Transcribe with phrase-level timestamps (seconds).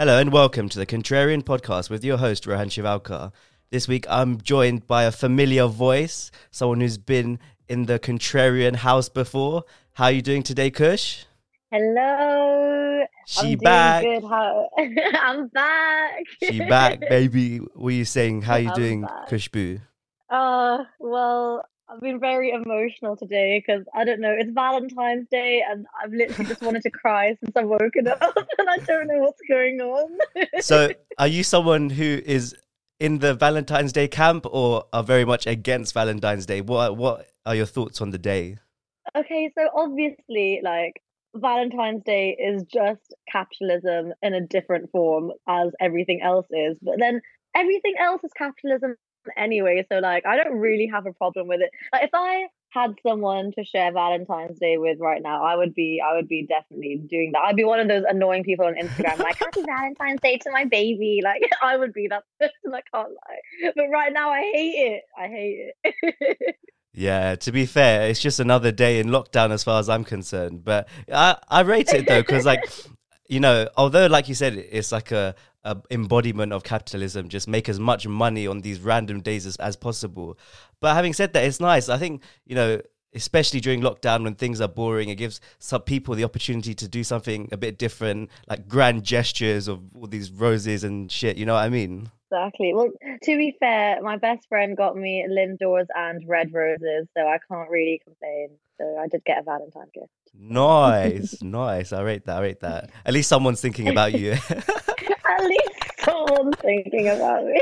[0.00, 3.32] Hello and welcome to the Contrarian Podcast with your host, Rohan Shivalkar.
[3.70, 9.08] This week I'm joined by a familiar voice, someone who's been in the Contrarian house
[9.08, 9.64] before.
[9.94, 11.24] How are you doing today, Khush?
[11.72, 13.02] Hello.
[13.26, 14.04] She I'm doing back.
[14.04, 14.22] good.
[14.22, 14.68] How...
[15.20, 16.12] I'm back.
[16.44, 17.58] She back, baby.
[17.58, 18.42] What are you saying?
[18.42, 19.28] How are you I'm doing, back.
[19.28, 19.80] Khushbu?
[20.30, 24.34] Uh, well, I've been very emotional today because I don't know.
[24.38, 28.20] It's Valentine's Day, and I've literally just wanted to cry since I've woken up,
[28.58, 30.18] and I don't know what's going on.
[30.60, 32.54] So, are you someone who is
[33.00, 36.60] in the Valentine's Day camp or are very much against Valentine's Day?
[36.60, 38.58] What What are your thoughts on the day?
[39.16, 41.02] okay, so obviously, like.
[41.36, 46.78] Valentine's Day is just capitalism in a different form as everything else is.
[46.80, 47.20] But then
[47.54, 48.96] everything else is capitalism
[49.36, 49.86] anyway.
[49.90, 51.70] So like I don't really have a problem with it.
[51.92, 56.02] Like if I had someone to share Valentine's Day with right now, I would be
[56.04, 57.40] I would be definitely doing that.
[57.40, 60.64] I'd be one of those annoying people on Instagram like happy Valentine's Day to my
[60.64, 61.20] baby.
[61.22, 63.72] Like I would be that person, I can't lie.
[63.74, 65.02] But right now I hate it.
[65.16, 66.56] I hate it.
[66.98, 70.64] Yeah, to be fair, it's just another day in lockdown as far as I'm concerned.
[70.64, 72.64] But I, I rate it though, because like,
[73.28, 75.36] you know, although like you said, it's like a,
[75.90, 80.38] embodiment of capitalism, just make as much money on these random days as, as possible.
[80.80, 81.88] But having said that, it's nice.
[81.88, 82.80] I think, you know,
[83.14, 87.02] especially during lockdown when things are boring, it gives some people the opportunity to do
[87.02, 91.36] something a bit different, like grand gestures of all these roses and shit.
[91.36, 92.10] You know what I mean?
[92.30, 92.74] Exactly.
[92.74, 92.90] Well,
[93.22, 97.70] to be fair, my best friend got me Lindors and red roses, so I can't
[97.70, 98.50] really complain.
[98.78, 100.08] So I did get a Valentine's gift.
[100.34, 101.92] Nice, nice.
[101.92, 102.38] I rate that.
[102.38, 102.90] I rate that.
[103.04, 104.32] At least someone's thinking about you.
[104.50, 105.70] At least
[106.04, 107.60] someone's thinking about me.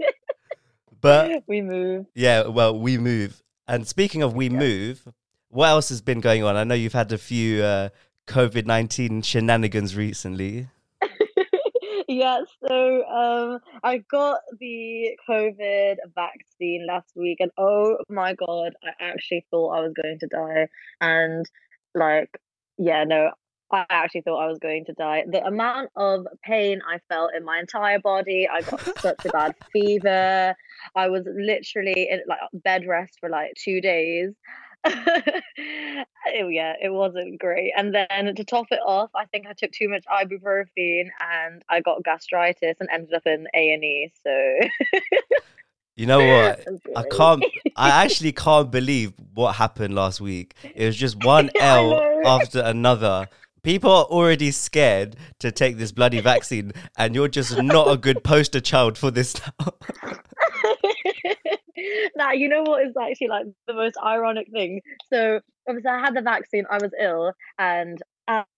[1.00, 2.06] but we move.
[2.14, 3.42] yeah, well, we move.
[3.68, 5.06] And speaking of we move,
[5.50, 6.56] what else has been going on?
[6.56, 7.90] I know you've had a few uh,
[8.26, 10.68] COVID nineteen shenanigans recently.
[12.08, 18.92] Yeah, so um, I got the COVID vaccine last week, and oh my god, I
[19.00, 20.68] actually thought I was going to die.
[21.02, 21.44] And
[21.94, 22.30] like,
[22.78, 23.32] yeah, no,
[23.70, 25.24] I actually thought I was going to die.
[25.30, 29.54] The amount of pain I felt in my entire body, I got such a bad
[29.72, 30.56] fever.
[30.96, 34.30] I was literally in like bed rest for like two days.
[36.40, 37.72] Oh, yeah, it wasn't great.
[37.74, 41.80] And then to top it off, I think I took too much ibuprofen and I
[41.80, 44.12] got gastritis and ended up in A and E.
[44.22, 44.68] So
[45.98, 46.64] You know what?
[46.96, 47.44] I can't.
[47.74, 50.54] I actually can't believe what happened last week.
[50.62, 53.28] It was just one L after another.
[53.64, 58.22] People are already scared to take this bloody vaccine, and you're just not a good
[58.22, 59.72] poster child for this now.
[62.16, 64.80] now you know what is actually like the most ironic thing?
[65.12, 68.02] So obviously i had the vaccine i was ill and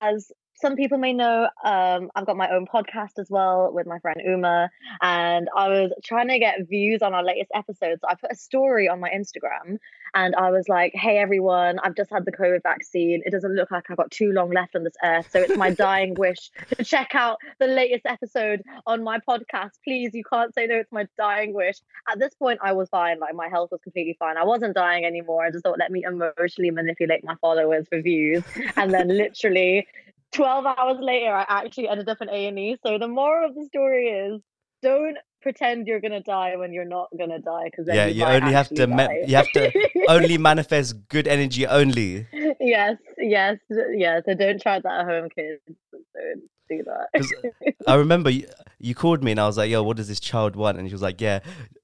[0.01, 3.99] as some people may know um, i've got my own podcast as well with my
[3.99, 4.71] friend uma
[5.03, 8.89] and i was trying to get views on our latest episodes i put a story
[8.89, 9.79] on my instagram
[10.15, 13.71] and i was like hey everyone i've just had the covid vaccine it doesn't look
[13.71, 16.85] like i've got too long left on this earth so it's my dying wish to
[16.85, 21.07] check out the latest episode on my podcast please you can't say no it's my
[21.19, 21.77] dying wish
[22.11, 23.19] at this point I was fine.
[23.19, 24.37] Like my health was completely fine.
[24.37, 25.45] I wasn't dying anymore.
[25.45, 28.43] I just thought let me emotionally manipulate my followers for views.
[28.77, 29.87] And then literally
[30.33, 32.79] 12 hours later I actually ended up in A&E.
[32.87, 34.41] So the moral of the story is
[34.83, 38.69] don't pretend you're gonna die when you're not gonna die because yeah, you only have
[38.71, 38.87] to.
[38.87, 39.73] Ma- you have to
[40.09, 42.27] only manifest good energy only.
[42.61, 43.59] yes, yes,
[43.93, 44.21] yeah.
[44.25, 45.61] So don't try that at home, kids.
[45.93, 48.47] Don't do that I remember you,
[48.79, 50.95] you called me and I was like, "Yo, what does this child want?" And she
[50.95, 51.41] was like, "Yeah,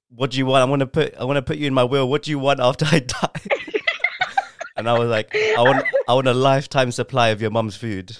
[0.08, 0.62] what do you want?
[0.62, 2.08] I want to put I want to put you in my will.
[2.08, 3.40] What do you want after I die?"
[4.76, 8.16] and I was like, "I want I want a lifetime supply of your mum's food.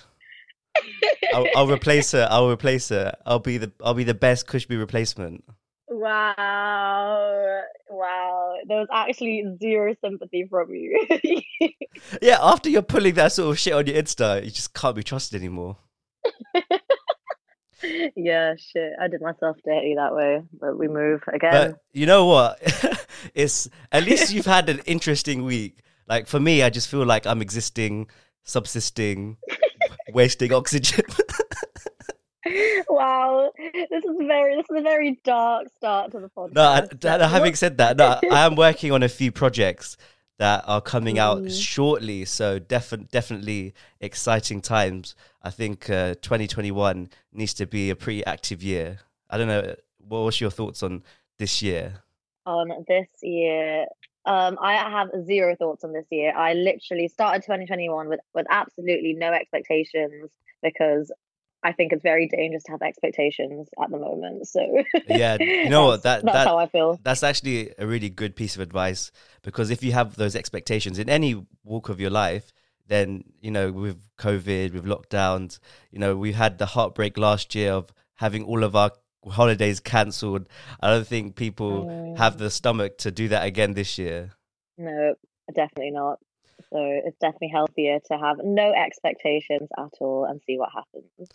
[1.36, 2.26] I'll, I'll replace her.
[2.30, 3.14] I'll replace her.
[3.26, 5.44] I'll be the I'll be the best Khushbu replacement."
[5.88, 7.62] Wow.
[7.88, 8.54] Wow.
[8.66, 11.06] There was actually zero sympathy from you.
[12.21, 15.03] Yeah, after you're pulling that sort of shit on your Insta, you just can't be
[15.03, 15.77] trusted anymore.
[18.16, 18.92] yeah, shit.
[19.00, 21.53] I did myself dirty that way, but we move again.
[21.53, 22.59] But you know what?
[23.34, 25.78] it's at least you've had an interesting week.
[26.09, 28.09] Like for me, I just feel like I'm existing,
[28.44, 29.39] subsisting,
[30.12, 31.04] wasting oxygen.
[32.88, 37.03] wow, this is very this is a very dark start to the podcast.
[37.04, 39.97] no, I, having said that, no, I am working on a few projects
[40.38, 41.62] that are coming out Mm.
[41.62, 42.24] shortly.
[42.24, 45.14] So defi- definitely exciting times.
[45.42, 48.98] I think uh, 2021 needs to be a pretty active year.
[49.30, 49.74] I don't know.
[49.98, 51.03] What was your thoughts on
[51.38, 52.03] this year?
[52.44, 53.86] on this year.
[54.27, 56.34] Um, I have zero thoughts on this year.
[56.37, 60.33] I literally started 2021 with with absolutely no expectations
[60.63, 61.13] because
[61.63, 64.47] I think it's very dangerous to have expectations at the moment.
[64.49, 64.61] So
[65.09, 66.99] yeah, you know what that that's that how I feel.
[67.03, 69.11] that's actually a really good piece of advice
[69.43, 72.53] because if you have those expectations in any walk of your life,
[72.87, 75.59] then you know with COVID, with lockdowns,
[75.91, 78.91] you know we had the heartbreak last year of having all of our
[79.28, 80.49] holidays cancelled.
[80.81, 82.39] I don't think people have Mm.
[82.39, 84.33] the stomach to do that again this year.
[84.78, 85.15] No,
[85.55, 86.19] definitely not.
[86.71, 91.28] So it's definitely healthier to have no expectations at all and see what happens.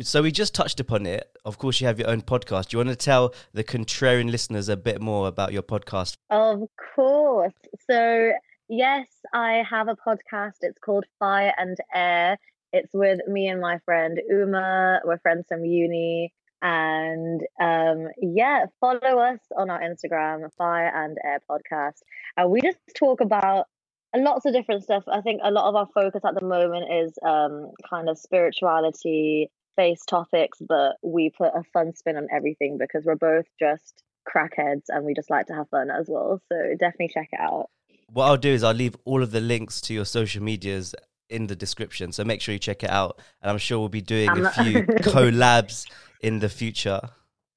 [0.00, 1.30] So we just touched upon it.
[1.46, 2.68] Of course, you have your own podcast.
[2.68, 6.16] Do you want to tell the contrarian listeners a bit more about your podcast?
[6.28, 7.54] Of course.
[7.90, 8.32] So,
[8.68, 10.56] yes, I have a podcast.
[10.60, 12.36] It's called Fire and Air.
[12.74, 15.00] It's with me and my friend Uma.
[15.04, 16.34] We're friends from uni.
[16.62, 22.00] And um, yeah, follow us on our Instagram, Fire and Air Podcast.
[22.36, 23.66] And we just talk about
[24.14, 25.04] lots of different stuff.
[25.08, 29.50] I think a lot of our focus at the moment is um, kind of spirituality
[29.76, 34.84] based topics, but we put a fun spin on everything because we're both just crackheads
[34.88, 36.40] and we just like to have fun as well.
[36.50, 37.68] So definitely check it out.
[38.12, 40.94] What I'll do is I'll leave all of the links to your social medias
[41.28, 42.12] in the description.
[42.12, 43.20] So make sure you check it out.
[43.42, 45.86] And I'm sure we'll be doing I'm a not- few collabs
[46.20, 47.00] in the future.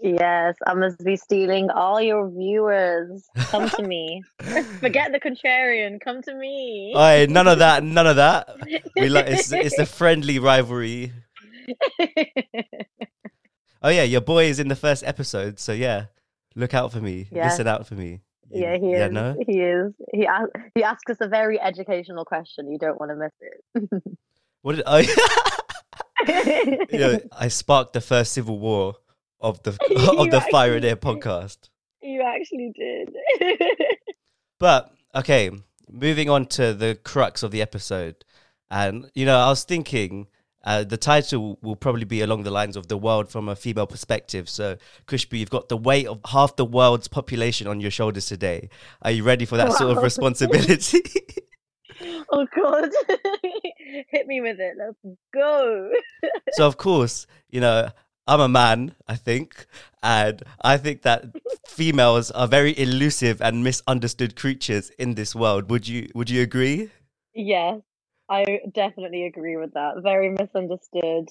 [0.01, 3.27] Yes, I must be stealing all your viewers.
[3.35, 4.23] Come to me.
[4.79, 5.99] Forget the contrarian.
[5.99, 6.93] Come to me.
[6.95, 8.47] Oi, none of that, none of that.
[8.95, 11.11] We like it's it's a friendly rivalry.
[13.81, 16.05] Oh yeah, your boy is in the first episode, so yeah,
[16.55, 17.27] look out for me.
[17.31, 17.45] Yeah.
[17.45, 18.21] Listen out for me.
[18.51, 19.11] You- yeah, he yeah, is.
[19.11, 19.35] no.
[19.45, 19.93] He is.
[20.13, 22.71] He as- he asks us a very educational question.
[22.71, 24.03] You don't want to miss it.
[24.61, 25.05] What did I?
[25.07, 25.57] Oh,
[26.27, 28.95] you know, I sparked the first civil war
[29.39, 31.69] of the You of the Fire and Air podcast.
[32.01, 33.15] you actually did.
[34.59, 35.51] But okay,
[35.89, 38.25] moving on to the crux of the episode,
[38.69, 40.27] and you know, I was thinking.
[40.61, 43.87] Uh, the title will probably be along the lines of the world from a female
[43.87, 44.49] perspective.
[44.49, 44.75] So,
[45.07, 48.69] Khushbu, you've got the weight of half the world's population on your shoulders today.
[49.01, 51.01] Are you ready for that sort of responsibility?
[52.31, 52.89] oh God!
[54.09, 54.75] Hit me with it.
[54.77, 55.91] Let's go.
[56.53, 57.89] so, of course, you know,
[58.27, 59.65] I'm a man, I think,
[60.03, 61.25] and I think that
[61.67, 65.69] females are very elusive and misunderstood creatures in this world.
[65.69, 66.91] Would you Would you agree?
[67.33, 67.81] Yes,
[68.29, 69.95] I definitely agree with that.
[70.03, 71.29] Very misunderstood.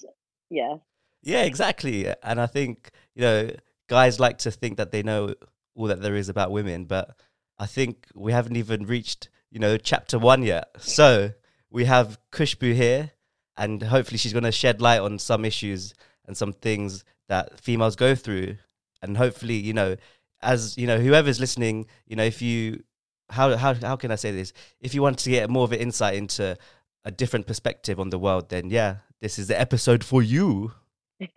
[0.49, 0.75] yeah
[1.23, 2.13] Yeah, exactly.
[2.23, 3.49] And I think, you know,
[3.87, 5.33] guys like to think that they know
[5.75, 7.15] all that there is about women, but
[7.57, 10.69] I think we haven't even reached, you know, chapter one yet.
[10.79, 11.31] So
[11.69, 13.11] we have Khushbu here,
[13.57, 15.93] and hopefully she's going to shed light on some issues
[16.25, 18.57] and some things that females go through.
[19.01, 19.95] And hopefully, you know,
[20.41, 22.83] as, you know, whoever's listening, you know, if you,
[23.29, 24.53] how, how, how can I say this?
[24.81, 26.57] If you want to get more of an insight into
[27.05, 30.73] a different perspective on the world, then yeah, this is the episode for you.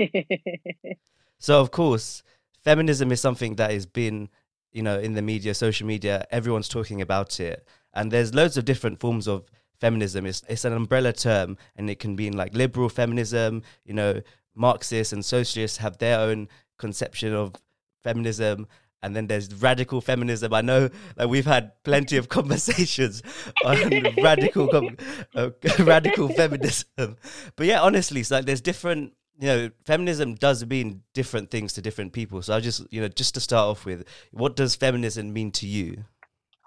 [1.42, 2.22] So of course,
[2.62, 4.28] feminism is something that has been,
[4.70, 7.66] you know, in the media, social media, everyone's talking about it.
[7.94, 9.44] And there's loads of different forms of
[9.80, 10.26] feminism.
[10.26, 14.22] It's it's an umbrella term and it can be in like liberal feminism, you know,
[14.54, 16.48] Marxists and socialists have their own
[16.78, 17.54] conception of
[18.02, 18.66] feminism.
[19.04, 20.54] And then there's radical feminism.
[20.54, 23.20] I know that we've had plenty of conversations
[23.64, 23.76] on
[24.22, 24.96] radical com-
[25.34, 25.50] uh,
[25.80, 27.16] radical feminism.
[27.56, 31.82] But yeah, honestly, it's like there's different you know, feminism does mean different things to
[31.82, 32.42] different people.
[32.42, 35.66] So I just, you know, just to start off with, what does feminism mean to
[35.66, 36.04] you?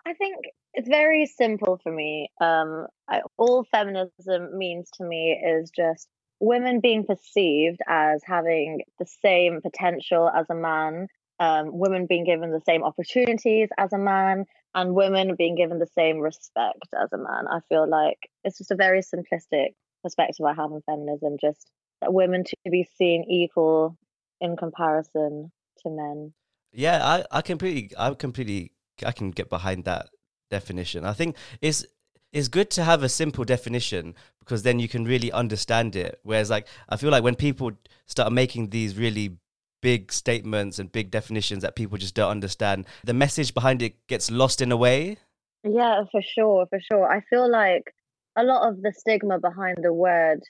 [0.05, 0.35] I think
[0.75, 2.29] it's very simple for me.
[2.41, 6.07] Um, I, all feminism means to me is just
[6.41, 11.07] women being perceived as having the same potential as a man,
[11.39, 15.87] um, women being given the same opportunities as a man, and women being given the
[15.87, 17.47] same respect as a man.
[17.49, 19.69] I feel like it's just a very simplistic
[20.03, 23.97] perspective I have on feminism, just that women to be seen equal
[24.41, 25.53] in comparison
[25.83, 26.33] to men.
[26.73, 28.73] Yeah, I, I completely, I completely,
[29.05, 30.09] I can get behind that
[30.49, 31.05] definition.
[31.05, 31.85] I think it's
[32.31, 36.19] it's good to have a simple definition because then you can really understand it.
[36.23, 37.71] Whereas, like, I feel like when people
[38.07, 39.37] start making these really
[39.81, 44.29] big statements and big definitions that people just don't understand, the message behind it gets
[44.29, 45.17] lost in a way.
[45.63, 47.09] Yeah, for sure, for sure.
[47.09, 47.93] I feel like
[48.35, 50.41] a lot of the stigma behind the word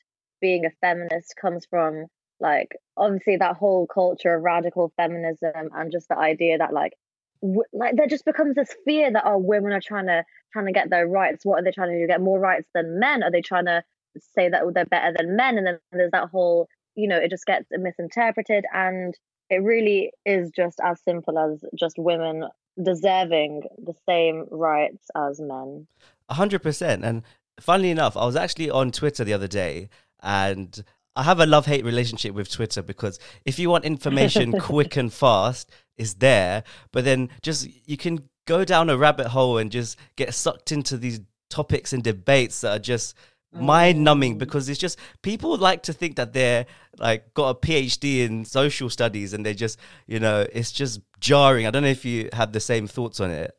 [0.41, 2.05] being a feminist comes from
[2.39, 6.93] like obviously that whole culture of radical feminism and just the idea that like
[7.41, 10.23] like there just becomes this fear that oh women are trying to
[10.53, 11.45] trying to get their rights.
[11.45, 12.07] What are they trying to do?
[12.07, 13.23] Get more rights than men?
[13.23, 13.83] Are they trying to
[14.35, 15.57] say that they're better than men?
[15.57, 18.65] And then there's that whole you know it just gets misinterpreted.
[18.73, 19.13] And
[19.49, 22.45] it really is just as simple as just women
[22.83, 25.87] deserving the same rights as men.
[26.29, 27.05] A hundred percent.
[27.05, 27.23] And
[27.59, 29.89] funnily enough, I was actually on Twitter the other day
[30.21, 30.83] and
[31.15, 35.11] I have a love hate relationship with Twitter because if you want information quick and
[35.11, 36.63] fast, it's there.
[36.91, 40.97] But then just you can go down a rabbit hole and just get sucked into
[40.97, 43.15] these topics and debates that are just
[43.53, 44.39] mind numbing Mm.
[44.39, 46.65] because it's just people like to think that they're
[46.99, 51.65] like got a PhD in social studies and they just you know it's just jarring.
[51.65, 53.55] I don't know if you have the same thoughts on it.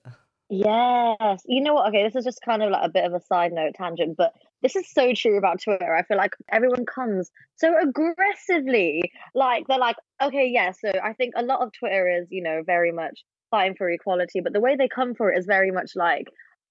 [0.48, 1.42] Yes.
[1.46, 1.88] You know what?
[1.88, 4.32] Okay, this is just kind of like a bit of a side note tangent, but
[4.62, 5.94] this is so true about Twitter.
[5.94, 9.12] I feel like everyone comes so aggressively.
[9.34, 12.62] Like they're like, okay, yeah, so I think a lot of Twitter is, you know,
[12.64, 15.92] very much fighting for equality, but the way they come for it is very much
[15.94, 16.26] like,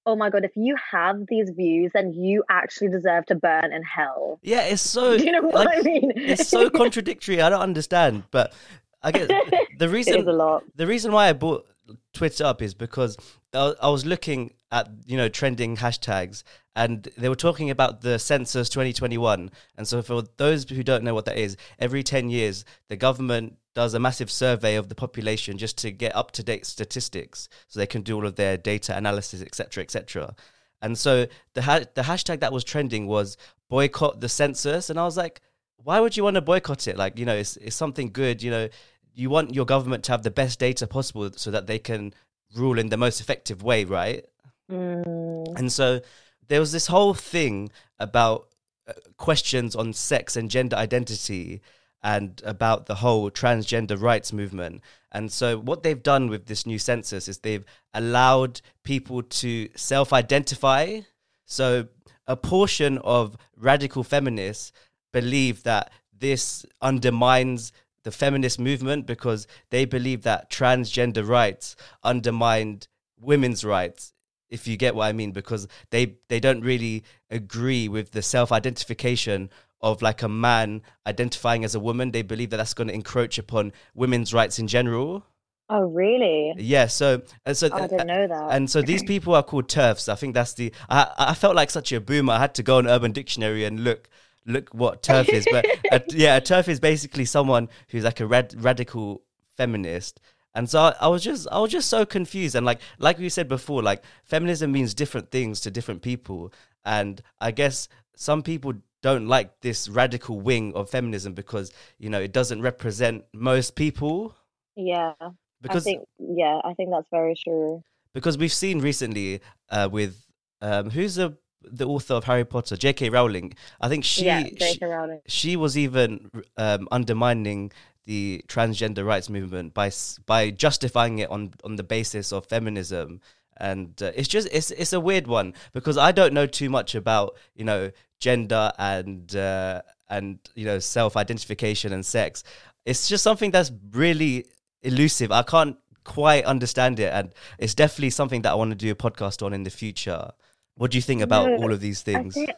[0.06, 3.84] oh my god, if you have these views, then you actually deserve to burn in
[3.84, 4.40] hell.
[4.44, 6.12] Yeah, it's so Do you know what like, I mean?
[6.16, 7.42] it's so contradictory.
[7.42, 8.54] I don't understand, but
[9.02, 9.30] I guess
[9.80, 10.64] the reason is a lot.
[10.76, 11.68] the reason why I brought
[12.14, 13.18] Twitter up is because
[13.54, 16.44] I was looking at you know trending hashtags
[16.76, 21.14] and they were talking about the census 2021 and so for those who don't know
[21.14, 25.58] what that is every 10 years the government does a massive survey of the population
[25.58, 28.98] just to get up to date statistics so they can do all of their data
[28.98, 30.36] analysis etc etc
[30.82, 33.38] and so the ha- the hashtag that was trending was
[33.70, 34.90] boycott the census.
[34.90, 35.42] And I was like
[35.78, 36.98] why would you want to boycott it?
[36.98, 38.70] Like you know it's it's something good you know
[39.16, 42.14] you want your government to have the best data possible so that they can
[42.56, 44.26] rule in the most effective way, right?
[44.72, 46.02] Mm, And so
[46.48, 48.48] there was this whole thing about
[48.88, 51.62] uh, questions on sex and gender identity
[52.04, 54.82] and about the whole transgender rights movement.
[55.12, 60.14] And so what they've done with this new census is they've allowed people to self
[60.14, 61.02] identify.
[61.46, 61.88] So
[62.28, 64.72] a portion of radical feminists
[65.14, 67.72] believe that this undermines
[68.06, 72.88] the feminist movement because they believe that transgender rights undermined
[73.20, 74.14] women's rights
[74.50, 79.50] if you get what i mean because they they don't really agree with the self-identification
[79.82, 83.38] of like a man identifying as a woman they believe that that's going to encroach
[83.40, 85.26] upon women's rights in general
[85.70, 86.54] oh, really?
[86.58, 88.52] yeah so and so Oh, I didn't know that.
[88.52, 90.08] and so these people are called TERFs.
[90.10, 90.72] I think that's the.
[90.90, 92.34] I I felt like such a boomer.
[92.34, 94.08] I had to go on Urban Dictionary and look
[94.46, 95.48] look what TERF is.
[95.52, 99.22] But a, yeah, a TERF is basically someone who's like a rad, radical
[99.58, 100.22] feminist.
[100.54, 102.56] And so I, I was just I was just so confused.
[102.56, 106.54] And like like we said before, like feminism means different things to different people.
[106.86, 112.20] And I guess some people don't like this radical wing of feminism because you know
[112.20, 114.36] it doesn't represent most people.
[114.76, 115.14] yeah.
[115.62, 117.84] Because I think yeah, I think that's very true.
[118.14, 120.26] because we've seen recently uh, with
[120.62, 121.38] um, who's the
[121.72, 123.10] the author of Harry Potter, J.K.
[123.10, 123.54] Rowling.
[123.82, 124.80] I think she yeah, she,
[125.28, 127.72] she was even um, undermining
[128.06, 129.92] the transgender rights movement by
[130.26, 133.22] by justifying it on on the basis of feminism.
[133.58, 136.94] And uh, it's just it's it's a weird one because I don't know too much
[136.94, 142.44] about you know gender and uh, and you know self identification and sex.
[142.86, 144.46] It's just something that's really
[144.84, 145.32] elusive.
[145.32, 148.96] I can't quite understand it, and it's definitely something that I want to do a
[148.96, 150.32] podcast on in the future.
[150.78, 152.34] What do you think about No, all of these I things?
[152.34, 152.52] think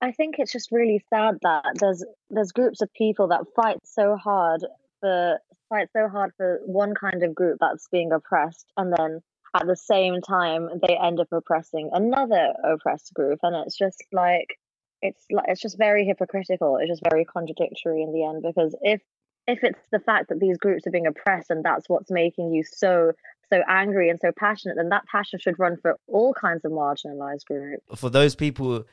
[0.00, 4.16] I think it's just really sad that there's there's groups of people that fight so
[4.16, 4.64] hard
[5.00, 5.38] for
[5.68, 9.20] fight so hard for one kind of group that's being oppressed and then
[9.54, 14.58] at the same time they end up oppressing another oppressed group and it's just like
[15.00, 19.00] it's like it's just very hypocritical it's just very contradictory in the end because if
[19.46, 22.62] if it's the fact that these groups are being oppressed and that's what's making you
[22.64, 23.12] so
[23.50, 27.44] so angry and so passionate then that passion should run for all kinds of marginalized
[27.46, 28.84] groups for those people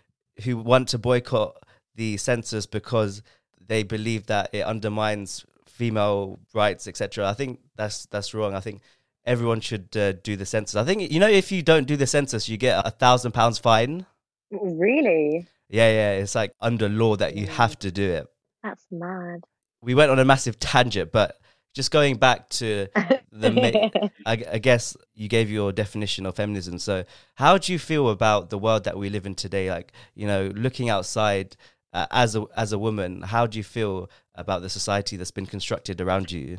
[0.44, 1.56] who want to boycott
[1.96, 3.22] the census because
[3.68, 7.28] they believe that it undermines female rights, etc.
[7.28, 8.54] I think that's that's wrong.
[8.54, 8.82] I think
[9.26, 10.76] everyone should uh, do the census.
[10.76, 13.58] I think you know if you don't do the census, you get a thousand pounds
[13.58, 14.06] fine.
[14.52, 18.28] really Yeah, yeah, it's like under law that you have to do it.
[18.64, 19.44] That's mad.
[19.82, 21.40] We went on a massive tangent, but
[21.74, 22.88] just going back to
[23.32, 26.80] the ma- I, I guess you gave your definition of feminism.
[26.80, 29.70] So, how do you feel about the world that we live in today?
[29.70, 31.56] Like, you know, looking outside
[31.94, 35.46] uh, as a as a woman, how do you feel about the society that's been
[35.46, 36.58] constructed around you?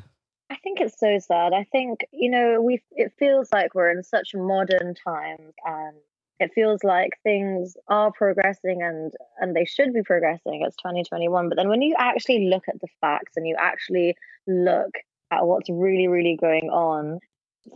[0.51, 1.53] I think it's so sad.
[1.53, 2.83] I think you know we.
[2.93, 5.97] It feels like we're in such modern times, and
[6.43, 10.63] it feels like things are progressing, and and they should be progressing.
[10.67, 14.91] It's 2021, but then when you actually look at the facts and you actually look
[15.31, 17.21] at what's really, really going on,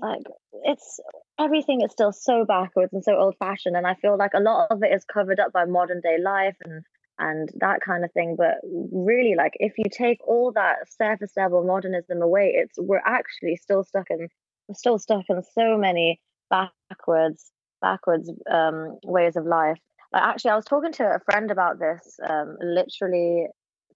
[0.01, 0.23] like
[0.65, 1.01] it's
[1.39, 4.69] everything is still so backwards and so old fashioned, and I feel like a lot
[4.71, 6.85] of it is covered up by modern day life and
[7.19, 8.37] and that kind of thing.
[8.37, 13.57] But really, like if you take all that surface level modernism away, it's we're actually
[13.57, 14.29] still stuck in
[14.69, 16.21] we're still stuck in so many
[16.51, 17.53] backwards
[17.87, 19.79] backwards um, ways of life.
[20.15, 23.47] Actually, I was talking to a friend about this um, literally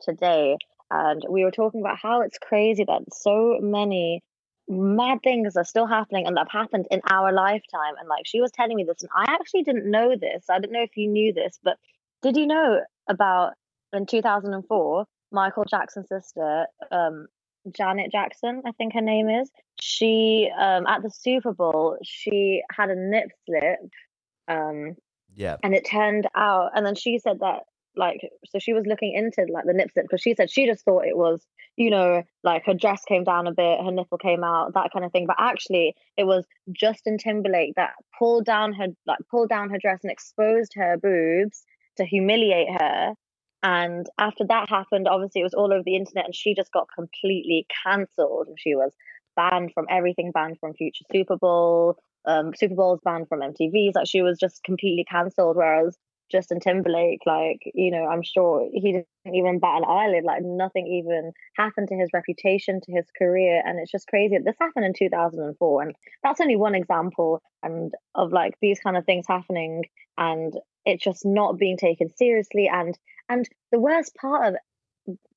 [0.00, 0.56] today,
[0.90, 4.22] and we were talking about how it's crazy that so many
[4.68, 7.94] mad things are still happening and that have happened in our lifetime.
[7.98, 10.44] And like she was telling me this, and I actually didn't know this.
[10.48, 11.76] I don't know if you knew this, but
[12.22, 13.54] did you know about
[13.92, 17.26] in 2004, Michael Jackson's sister, um,
[17.70, 19.50] Janet Jackson, I think her name is.
[19.80, 23.78] She um, at the Super Bowl, she had a nip slip.
[24.48, 24.96] Um,
[25.34, 25.56] yeah.
[25.62, 27.64] And it turned out, and then she said that
[27.96, 30.84] like so she was looking into like the nip slip because she said she just
[30.84, 31.44] thought it was
[31.76, 35.04] you know like her dress came down a bit her nipple came out that kind
[35.04, 39.70] of thing but actually it was justin timberlake that pulled down her like pulled down
[39.70, 41.64] her dress and exposed her boobs
[41.96, 43.14] to humiliate her
[43.62, 46.88] and after that happened obviously it was all over the internet and she just got
[46.94, 48.92] completely cancelled she was
[49.36, 54.06] banned from everything banned from future super bowl um super bowls banned from mtv's like
[54.06, 55.96] she was just completely cancelled whereas
[56.30, 60.24] Justin Timberlake, like, you know, I'm sure he didn't even bat an eyelid.
[60.24, 63.62] Like, nothing even happened to his reputation, to his career.
[63.64, 64.38] And it's just crazy.
[64.38, 65.82] This happened in 2004.
[65.82, 69.84] And that's only one example and of like these kind of things happening
[70.16, 70.54] and
[70.90, 72.68] it just not being taken seriously.
[72.72, 74.56] And, and the worst part of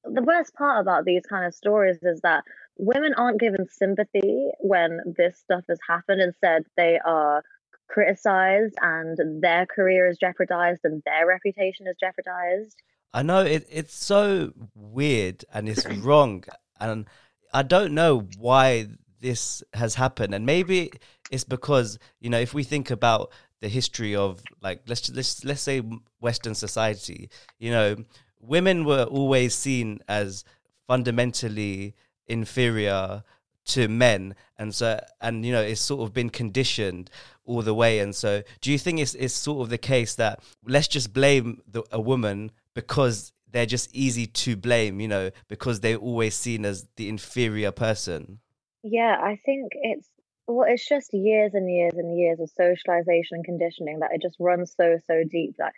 [0.05, 2.43] the worst part about these kind of stories is that
[2.77, 6.21] women aren't given sympathy when this stuff has happened.
[6.21, 7.43] Instead, they are
[7.87, 12.81] criticized and their career is jeopardized and their reputation is jeopardized.
[13.13, 16.43] I know it, it's so weird and it's wrong.
[16.79, 17.05] And
[17.53, 18.87] I don't know why
[19.21, 20.33] this has happened.
[20.33, 20.91] And maybe
[21.31, 23.31] it's because, you know, if we think about
[23.63, 25.81] the history of like let's let's let's say
[26.19, 27.95] western society, you know,
[28.39, 30.43] women were always seen as
[30.85, 31.95] fundamentally
[32.27, 33.23] inferior
[33.65, 37.09] to men and so and you know it's sort of been conditioned
[37.45, 37.99] all the way.
[37.99, 41.61] And so, do you think it's, it's sort of the case that let's just blame
[41.67, 46.65] the, a woman because they're just easy to blame, you know, because they're always seen
[46.65, 48.39] as the inferior person?
[48.83, 50.07] Yeah, I think it's
[50.47, 54.37] well, it's just years and years and years of socialization and conditioning that it just
[54.39, 55.73] runs so so deep that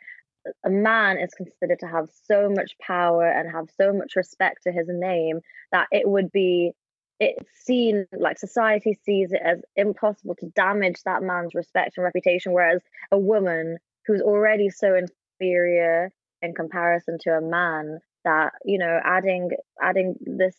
[0.63, 4.71] a man is considered to have so much power and have so much respect to
[4.71, 5.39] his name
[5.71, 6.71] that it would be
[7.19, 12.51] it's seen like society sees it as impossible to damage that man's respect and reputation
[12.51, 18.99] whereas a woman who's already so inferior in comparison to a man that you know
[19.03, 19.49] adding
[19.81, 20.55] adding this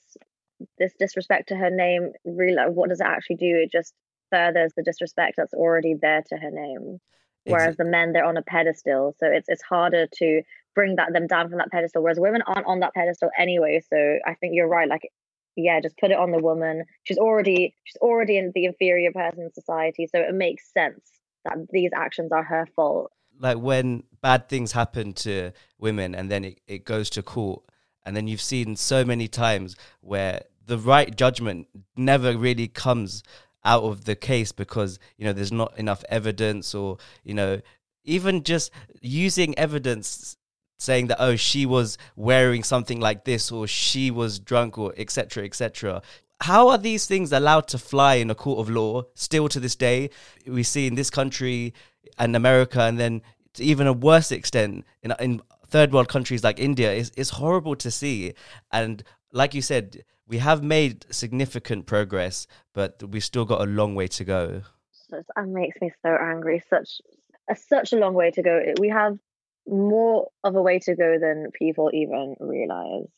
[0.79, 3.92] this disrespect to her name really what does it actually do it just
[4.31, 6.99] furthers the disrespect that's already there to her name
[7.45, 7.85] whereas exactly.
[7.85, 10.42] the men they're on a pedestal so it's it's harder to
[10.75, 14.19] bring that them down from that pedestal whereas women aren't on that pedestal anyway so
[14.27, 15.11] i think you're right like
[15.57, 16.85] yeah, just put it on the woman.
[17.05, 21.11] She's already she's already in the inferior person in society, so it makes sense
[21.45, 23.11] that these actions are her fault.
[23.38, 27.62] Like when bad things happen to women and then it, it goes to court
[28.07, 31.66] and then you've seen so many times where the right judgment
[31.97, 33.23] never really comes
[33.64, 37.61] out of the case because you know there's not enough evidence or you know
[38.05, 38.71] even just
[39.03, 40.37] using evidence
[40.79, 45.45] saying that oh she was wearing something like this or she was drunk or etc
[45.45, 46.01] etc
[46.42, 49.75] how are these things allowed to fly in a court of law still to this
[49.75, 50.11] day?
[50.47, 51.73] We see in this country
[52.19, 53.23] and america and then
[53.55, 57.76] to even a worse extent in, in third world countries like india is it's horrible
[57.76, 58.33] to see
[58.72, 59.02] and
[59.33, 64.07] like you said we have made significant progress but we've still got a long way
[64.07, 64.62] to go
[65.11, 67.00] that makes me so angry such
[67.48, 69.18] a, such a long way to go we have
[69.66, 73.09] more of a way to go than people even realize.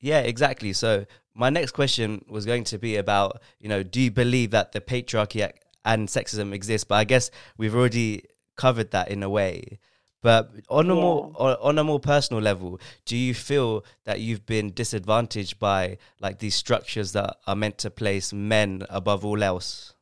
[0.00, 0.72] Yeah, exactly.
[0.72, 4.72] So my next question was going to be about, you know, do you believe that
[4.72, 5.50] the patriarchy
[5.84, 6.88] and sexism exist?
[6.88, 8.24] But I guess we've already
[8.56, 9.78] covered that in a way.
[10.24, 11.02] But on a yeah.
[11.02, 16.38] more on a more personal level, do you feel that you've been disadvantaged by like
[16.38, 19.92] these structures that are meant to place men above all else?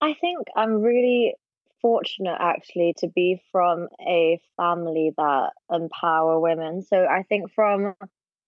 [0.00, 1.34] I think I'm really
[1.82, 6.82] fortunate actually to be from a family that empower women.
[6.82, 7.96] So I think from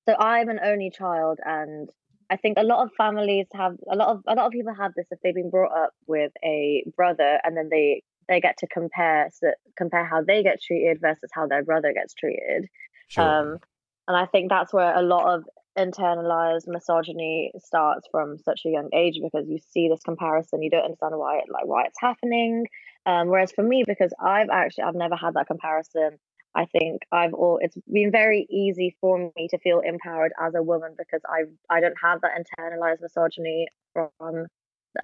[0.06, 1.88] so I'm an only child and
[2.30, 4.94] I think a lot of families have a lot of a lot of people have
[4.94, 8.66] this if they've been brought up with a brother and then they they get to
[8.66, 12.68] compare so compare how they get treated versus how their brother gets treated.
[13.08, 13.24] Sure.
[13.24, 13.58] Um,
[14.06, 15.44] and I think that's where a lot of
[15.78, 20.84] internalized misogyny starts from such a young age because you see this comparison, you don't
[20.84, 22.66] understand why it, like why it's happening,
[23.06, 26.18] um, whereas for me, because I've actually I've never had that comparison.
[26.54, 30.62] I think I've all it's been very easy for me to feel empowered as a
[30.62, 34.46] woman because I I don't have that internalized misogyny from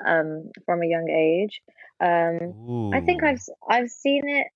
[0.04, 1.60] um from a young age.
[2.00, 4.46] Um, I think I've I've seen it.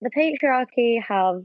[0.00, 1.42] The patriarchy have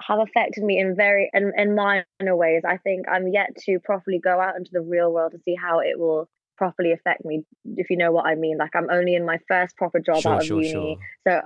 [0.00, 2.62] have affected me in very in, in minor ways.
[2.66, 5.80] I think I'm yet to properly go out into the real world to see how
[5.80, 7.44] it will properly affect me,
[7.76, 8.58] if you know what I mean.
[8.58, 10.72] Like I'm only in my first proper job Sure, out of sure, uni.
[10.72, 10.98] sure.
[11.26, 11.40] So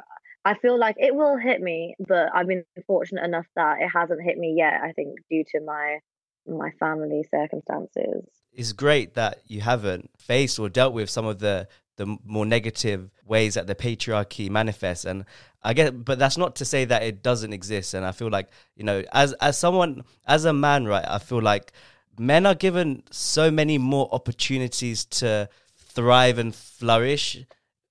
[0.44, 4.22] I feel like it will hit me, but I've been fortunate enough that it hasn't
[4.22, 5.98] hit me yet, I think, due to my
[6.46, 8.24] my family circumstances.
[8.52, 13.10] It's great that you haven't faced or dealt with some of the the more negative
[13.26, 15.24] ways that the patriarchy manifests and
[15.62, 18.48] i get but that's not to say that it doesn't exist and i feel like
[18.76, 21.70] you know as as someone as a man right i feel like
[22.18, 27.44] men are given so many more opportunities to thrive and flourish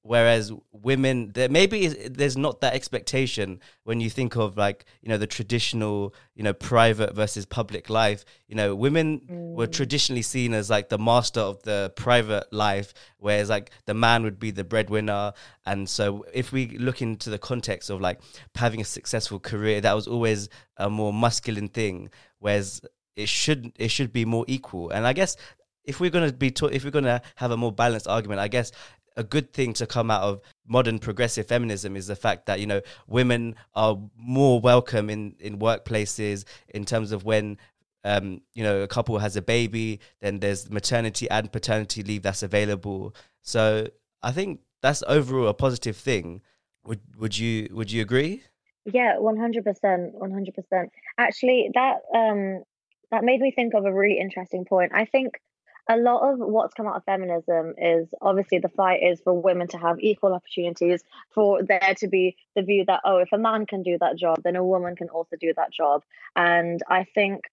[0.03, 5.17] whereas women there maybe there's not that expectation when you think of like you know
[5.17, 8.25] the traditional you know private versus public life.
[8.47, 9.71] You know women were Mm.
[9.71, 14.39] traditionally seen as like the master of the private life whereas like the man would
[14.39, 15.33] be the breadwinner.
[15.65, 18.19] And so if we look into the context of like
[18.55, 22.09] having a successful career that was always a more masculine thing
[22.39, 22.81] whereas
[23.15, 24.89] it should it should be more equal.
[24.89, 25.37] And i guess
[25.83, 28.39] if we're going to be ta- if we're going to have a more balanced argument
[28.39, 28.71] i guess
[29.17, 32.65] a good thing to come out of modern progressive feminism is the fact that you
[32.65, 37.57] know women are more welcome in in workplaces in terms of when
[38.03, 42.41] um you know a couple has a baby then there's maternity and paternity leave that's
[42.43, 43.85] available so
[44.23, 46.41] i think that's overall a positive thing
[46.85, 48.41] would would you would you agree
[48.85, 50.89] Yeah, one hundred percent, one hundred percent.
[51.17, 52.63] Actually, that um
[53.11, 54.91] that made me think of a really interesting point.
[54.95, 55.39] I think
[55.89, 59.67] a lot of what's come out of feminism is obviously the fight is for women
[59.69, 63.65] to have equal opportunities, for there to be the view that oh, if a man
[63.65, 66.03] can do that job, then a woman can also do that job.
[66.35, 67.45] And I think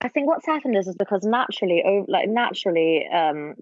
[0.00, 3.54] I think what's happened is is because naturally, oh, like naturally, um,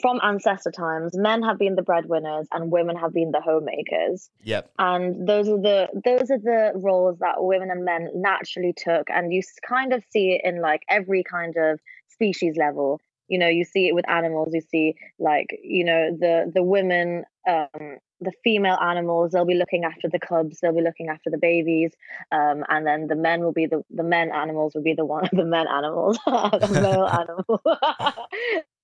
[0.00, 4.28] from ancestor times, men have been the breadwinners and women have been the homemakers.
[4.42, 4.70] Yep.
[4.78, 9.08] And those are the those are the roles that women and men naturally took.
[9.08, 13.48] And you kind of see it in like every kind of species level you know
[13.48, 18.32] you see it with animals you see like you know the the women um the
[18.42, 21.92] female animals they'll be looking after the cubs they'll be looking after the babies
[22.32, 25.28] um and then the men will be the the men animals will be the one
[25.32, 27.60] the men animals the male animal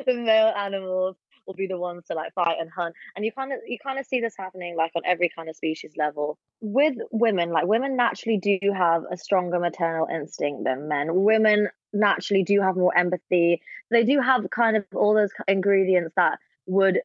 [0.06, 3.52] the male animals will be the ones to like fight and hunt and you kind
[3.52, 6.38] of you kind of see this happening like on every kind of species level.
[6.60, 11.08] With women like women naturally do have a stronger maternal instinct than men.
[11.24, 13.62] Women naturally do have more empathy.
[13.90, 17.00] They do have kind of all those ingredients that would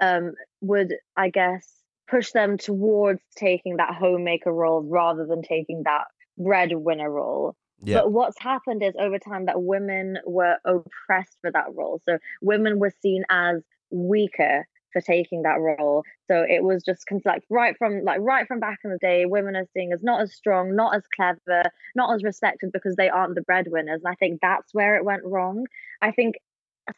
[0.00, 1.68] um would i guess
[2.10, 6.04] push them towards taking that homemaker role rather than taking that
[6.36, 7.54] breadwinner role.
[7.82, 8.00] Yeah.
[8.00, 12.00] But what's happened is over time that women were oppressed for that role.
[12.04, 16.04] So women were seen as weaker for taking that role.
[16.28, 19.56] So it was just like right from like right from back in the day, women
[19.56, 21.62] are seen as not as strong, not as clever,
[21.94, 24.02] not as respected because they aren't the breadwinners.
[24.04, 25.66] And I think that's where it went wrong.
[26.00, 26.36] I think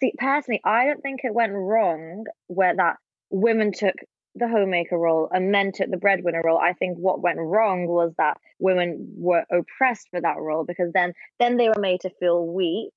[0.01, 2.97] see personally, I don't think it went wrong where that
[3.31, 3.97] women took
[4.35, 6.59] the homemaker role and men took the breadwinner role.
[6.59, 11.13] I think what went wrong was that women were oppressed for that role because then
[11.39, 12.93] then they were made to feel weak.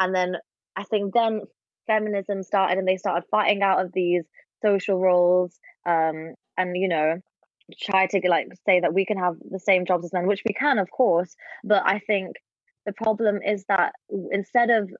[0.00, 0.36] And then
[0.76, 1.42] I think then
[1.86, 4.24] feminism started and they started fighting out of these
[4.62, 7.18] social roles um and you know
[7.80, 10.52] try to like say that we can have the same jobs as men which we
[10.52, 12.36] can of course but i think
[12.86, 13.92] the problem is that
[14.30, 14.90] instead of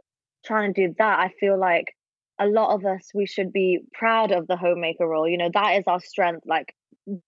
[0.44, 1.94] trying to do that i feel like
[2.38, 5.73] a lot of us we should be proud of the homemaker role you know that
[5.79, 6.75] is our strength like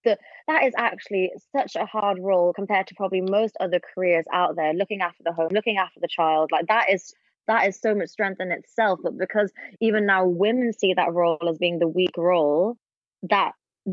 [0.05, 0.17] the
[0.49, 4.73] that is actually such a hard role compared to probably most other careers out there
[4.73, 7.13] looking after the home looking after the child like that is
[7.47, 11.39] that is so much strength in itself but because even now women see that role
[11.49, 12.77] as being the weak role
[13.23, 13.53] that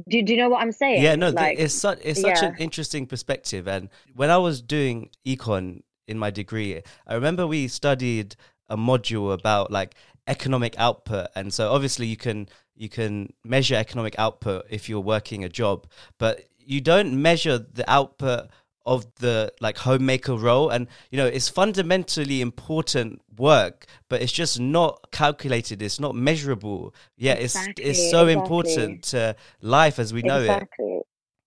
[0.09, 2.49] do, do you know what i'm saying Yeah, no, like it's such it's such yeah.
[2.49, 3.67] an interesting perspective.
[3.67, 8.35] And when I was doing econ in my degree, I remember we studied
[8.69, 9.93] a module about like
[10.27, 15.43] economic output, and so obviously you can you can measure economic output if you're working
[15.43, 15.85] a job,
[16.17, 18.49] but you don't measure the output
[18.85, 20.69] of the like homemaker role.
[20.69, 25.81] And you know it's fundamentally important work but it's just not calculated.
[25.81, 26.93] It's not measurable.
[27.17, 28.33] Yeah it's it's so exactly.
[28.33, 30.43] important to life as we know it.
[30.43, 30.99] Exactly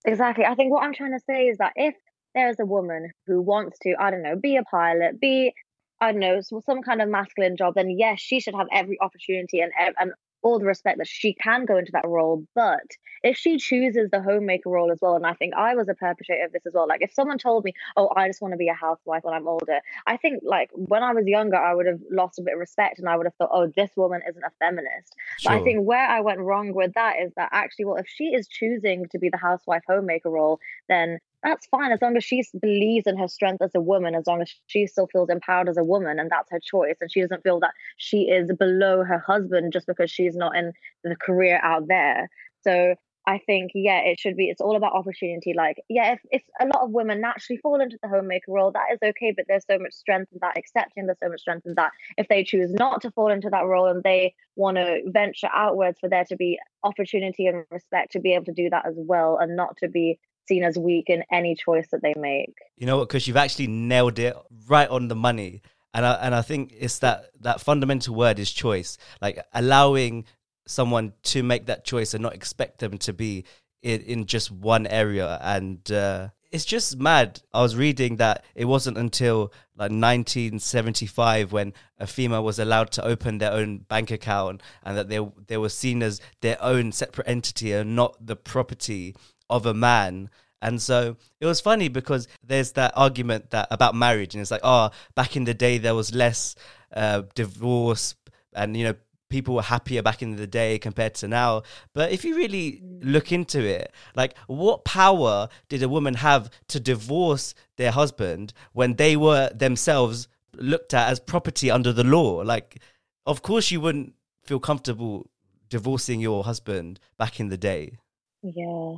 [0.04, 0.44] exactly.
[0.44, 1.94] I think what i'm trying to say is that if
[2.36, 5.52] there's a woman who wants to i don't know be a pilot be
[6.00, 8.98] i don't know some, some kind of masculine job then yes she should have every
[9.00, 10.12] opportunity and and
[10.46, 12.86] all the respect that she can go into that role but
[13.22, 16.44] if she chooses the homemaker role as well and i think i was a perpetrator
[16.44, 18.68] of this as well like if someone told me oh i just want to be
[18.68, 22.00] a housewife when i'm older i think like when i was younger i would have
[22.10, 24.50] lost a bit of respect and i would have thought oh this woman isn't a
[24.58, 25.14] feminist.
[25.44, 28.26] But I think where I went wrong with that is that actually, well, if she
[28.26, 32.42] is choosing to be the housewife homemaker role, then that's fine as long as she
[32.60, 35.76] believes in her strength as a woman, as long as she still feels empowered as
[35.76, 39.18] a woman, and that's her choice, and she doesn't feel that she is below her
[39.18, 40.72] husband just because she's not in
[41.04, 42.28] the career out there.
[42.62, 42.94] So
[43.28, 45.52] I think, yeah, it should be, it's all about opportunity.
[45.56, 48.92] Like, yeah, if, if a lot of women naturally fall into the homemaker role, that
[48.92, 51.74] is okay, but there's so much strength in that, accepting there's so much strength in
[51.74, 51.90] that.
[52.16, 55.98] If they choose not to fall into that role and they want to venture outwards
[55.98, 59.38] for there to be opportunity and respect to be able to do that as well
[59.40, 62.54] and not to be seen as weak in any choice that they make.
[62.76, 63.08] You know what?
[63.08, 64.36] Because you've actually nailed it
[64.68, 65.62] right on the money.
[65.94, 70.26] And I, and I think it's that that fundamental word is choice, like allowing
[70.66, 73.44] someone to make that choice and not expect them to be
[73.82, 78.64] in, in just one area and uh, it's just mad i was reading that it
[78.64, 84.62] wasn't until like 1975 when a female was allowed to open their own bank account
[84.82, 89.14] and that they they were seen as their own separate entity and not the property
[89.50, 90.30] of a man
[90.62, 94.60] and so it was funny because there's that argument that about marriage and it's like
[94.64, 96.56] oh back in the day there was less
[96.94, 98.14] uh, divorce
[98.54, 98.94] and you know
[99.28, 101.62] people were happier back in the day compared to now.
[101.92, 106.80] But if you really look into it, like what power did a woman have to
[106.80, 112.42] divorce their husband when they were themselves looked at as property under the law?
[112.42, 112.80] Like,
[113.26, 115.28] of course, you wouldn't feel comfortable
[115.68, 117.98] divorcing your husband back in the day.
[118.42, 118.96] Yeah,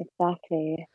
[0.00, 0.86] exactly.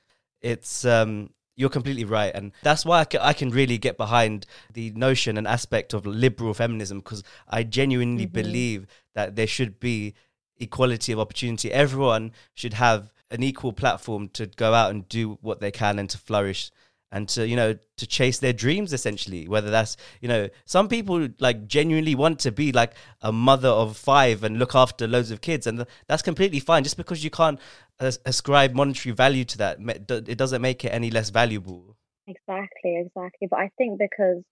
[0.42, 4.46] It's um you're completely right and that's why I can, I can really get behind
[4.74, 8.34] the notion and aspect of liberal feminism because i genuinely mm-hmm.
[8.34, 10.14] believe that there should be
[10.58, 15.60] equality of opportunity everyone should have an equal platform to go out and do what
[15.60, 16.72] they can and to flourish
[17.16, 21.30] and to you know to chase their dreams essentially whether that's you know some people
[21.40, 25.40] like genuinely want to be like a mother of five and look after loads of
[25.40, 26.84] kids and that's completely fine.
[26.84, 27.60] Just because you can't
[28.00, 31.96] ascribe monetary value to that it doesn't make it any less valuable.
[32.28, 33.48] Exactly exactly.
[33.50, 34.44] But i think because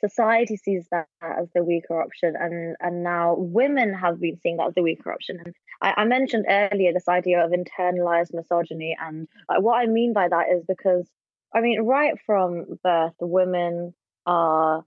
[0.00, 4.68] society sees that as the weaker option and and now women have been seeing that
[4.68, 5.38] as the weaker option.
[5.44, 10.14] And I, I mentioned earlier this idea of internalized misogyny and like, what i mean
[10.14, 11.06] by that is because
[11.56, 13.94] I mean, right from birth, women
[14.26, 14.84] are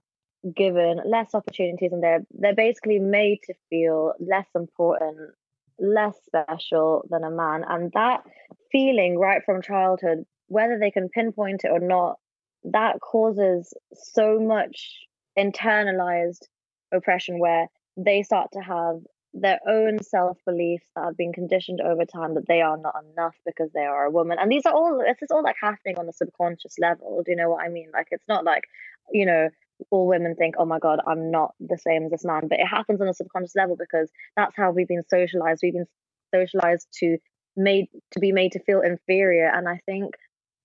[0.54, 5.32] given less opportunities and they're they're basically made to feel less important,
[5.80, 7.64] less special than a man.
[7.68, 8.22] And that
[8.70, 12.18] feeling right from childhood, whether they can pinpoint it or not,
[12.64, 14.92] that causes so much
[15.36, 16.44] internalized
[16.92, 18.96] oppression where they start to have
[19.32, 23.34] their own self beliefs that have been conditioned over time that they are not enough
[23.46, 24.38] because they are a woman.
[24.40, 27.22] And these are all this is all like happening on the subconscious level.
[27.24, 27.90] Do you know what I mean?
[27.92, 28.64] Like it's not like,
[29.12, 29.48] you know,
[29.90, 32.48] all women think, oh my God, I'm not the same as this man.
[32.48, 35.60] But it happens on a subconscious level because that's how we've been socialized.
[35.62, 35.88] We've been
[36.34, 37.18] socialized to
[37.56, 39.50] made to be made to feel inferior.
[39.52, 40.14] And I think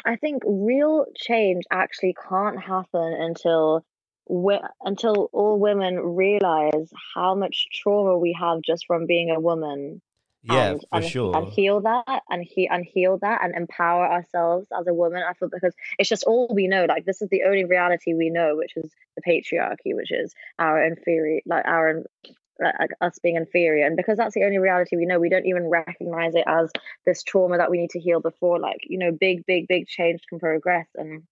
[0.05, 3.85] I think real change actually can't happen until
[4.27, 10.01] until all women realize how much trauma we have just from being a woman.
[10.43, 11.35] Yeah and, for and, sure.
[11.35, 15.23] and heal that and he and heal that and empower ourselves as a woman.
[15.27, 18.29] I feel because it's just all we know like this is the only reality we
[18.29, 22.03] know which is the patriarchy which is our inferior like our
[22.59, 23.85] like us being inferior.
[23.85, 26.71] And because that's the only reality we know we don't even recognize it as
[27.05, 30.21] this trauma that we need to heal before like you know big big big change
[30.29, 30.87] can progress.
[30.95, 31.23] And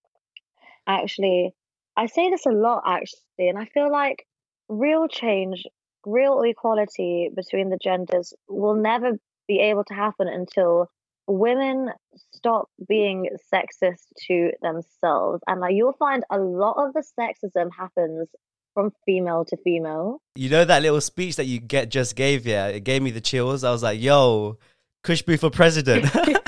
[0.87, 1.53] actually
[1.95, 4.25] I say this a lot actually, and I feel like
[4.69, 5.63] real change,
[6.05, 9.11] real equality between the genders will never
[9.47, 10.87] be able to happen until
[11.27, 11.89] women
[12.33, 15.41] stop being sexist to themselves.
[15.47, 18.27] And like you'll find a lot of the sexism happens
[18.73, 20.19] from female to female.
[20.35, 23.21] You know that little speech that you get just gave, yeah, it gave me the
[23.21, 23.63] chills.
[23.63, 24.57] I was like, yo,
[25.03, 26.13] Khushbu for president.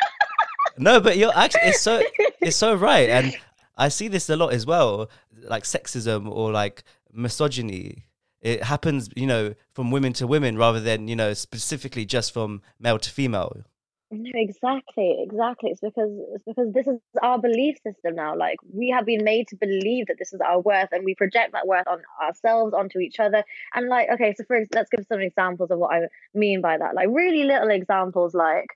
[0.78, 2.02] no, but you're actually it's so
[2.40, 3.08] it's so right.
[3.08, 3.36] And
[3.80, 5.10] I see this a lot as well,
[5.42, 8.04] like sexism or like misogyny.
[8.42, 12.62] It happens, you know, from women to women rather than, you know, specifically just from
[12.78, 13.64] male to female.
[14.12, 15.70] No, exactly, exactly.
[15.70, 18.36] It's because it's because this is our belief system now.
[18.36, 21.52] Like we have been made to believe that this is our worth, and we project
[21.52, 23.44] that worth on ourselves, onto each other.
[23.72, 26.00] And like, okay, so for let's give some examples of what I
[26.34, 26.94] mean by that.
[26.96, 28.66] Like really little examples, like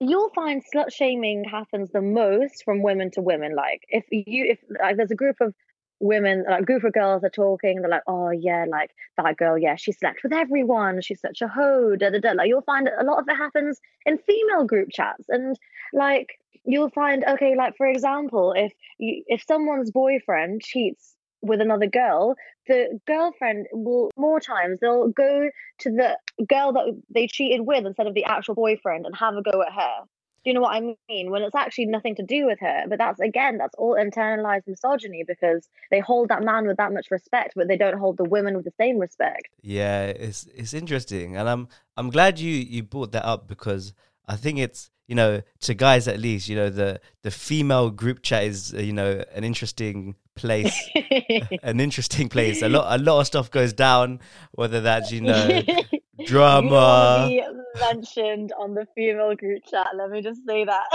[0.00, 3.54] you'll find slut shaming happens the most from women to women.
[3.54, 5.54] Like if you if like there's a group of
[6.00, 9.76] women, like group of girls are talking, they're like, oh yeah, like that girl, yeah,
[9.76, 12.32] she slept with everyone, she's such a hoe, da da da.
[12.32, 15.56] Like you'll find a lot of it happens in female group chats, and
[15.92, 16.28] like
[16.64, 22.36] you'll find okay, like for example, if you if someone's boyfriend cheats with another girl,
[22.66, 28.06] the girlfriend will more times they'll go to the girl that they cheated with instead
[28.06, 30.04] of the actual boyfriend and have a go at her.
[30.42, 31.30] Do you know what I mean?
[31.30, 32.84] When it's actually nothing to do with her.
[32.88, 37.10] But that's again, that's all internalized misogyny because they hold that man with that much
[37.10, 39.48] respect, but they don't hold the women with the same respect.
[39.60, 43.92] Yeah, it's it's interesting, and I'm I'm glad you you brought that up because
[44.30, 48.22] I think it's you know to guys at least you know the the female group
[48.22, 50.88] chat is uh, you know an interesting place
[51.64, 52.62] an interesting place.
[52.62, 54.20] A lot a lot of stuff goes down
[54.52, 55.62] whether that's you know
[56.26, 57.26] drama.
[57.28, 57.42] you
[57.80, 59.88] mentioned on the female group chat.
[59.96, 60.86] Let me just say that.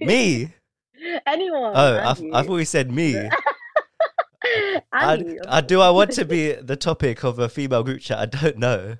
[0.00, 0.52] Me?
[1.26, 1.72] Anyone.
[1.76, 3.16] Oh I, I thought we said me.
[4.92, 8.18] I, I, do I want to be the topic of a female group chat.
[8.18, 8.96] I don't know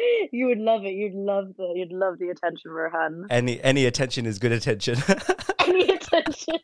[0.32, 0.92] you would love it.
[0.92, 3.26] You'd love the you'd love the attention, Rohan.
[3.30, 4.96] Any any attention is good attention.
[5.60, 6.56] any attention,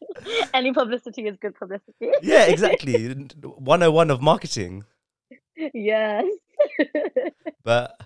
[0.55, 2.11] any publicity is good publicity.
[2.23, 3.09] yeah, exactly.
[3.43, 4.85] One hundred and one of marketing.
[5.73, 6.25] Yes.
[7.65, 8.01] but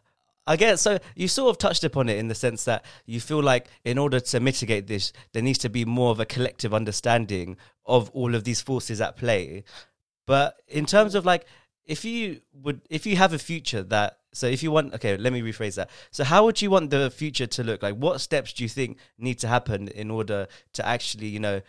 [0.46, 0.98] I guess so.
[1.14, 4.20] You sort of touched upon it in the sense that you feel like in order
[4.20, 8.44] to mitigate this, there needs to be more of a collective understanding of all of
[8.44, 9.64] these forces at play.
[10.26, 11.46] But in terms of like,
[11.84, 15.32] if you would, if you have a future that so if you want, okay, let
[15.32, 15.90] me rephrase that.
[16.10, 17.96] So how would you want the future to look like?
[17.96, 21.60] What steps do you think need to happen in order to actually, you know,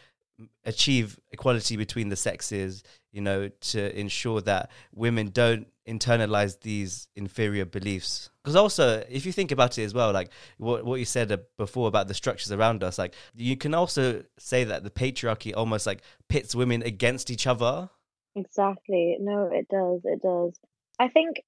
[0.65, 2.83] achieve equality between the sexes?
[3.11, 8.29] You know, to ensure that women don't internalize these inferior beliefs.
[8.43, 11.37] Because also, if you think about it as well, like what what you said uh,
[11.57, 15.87] before about the structures around us, like you can also say that the patriarchy almost
[15.87, 17.89] like pits women against each other.
[18.35, 19.17] Exactly.
[19.19, 20.01] No, it does.
[20.05, 20.57] It does.
[20.99, 21.41] I think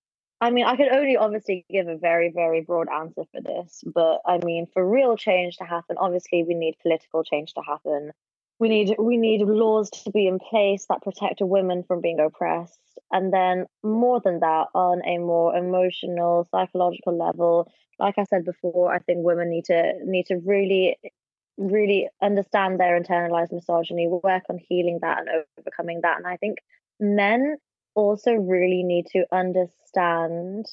[0.43, 4.19] I mean, I could only obviously give a very, very broad answer for this, but
[4.25, 8.12] I mean, for real change to happen, obviously we need political change to happen.
[8.60, 12.77] We need we need laws to be in place that protect women from being oppressed,
[13.10, 18.93] and then more than that, on a more emotional, psychological level, like I said before,
[18.93, 20.97] I think women need to need to really
[21.58, 26.17] really understand their internalized misogyny, work on healing that and overcoming that.
[26.17, 26.58] And I think
[26.99, 27.56] men
[27.95, 30.65] also really need to understand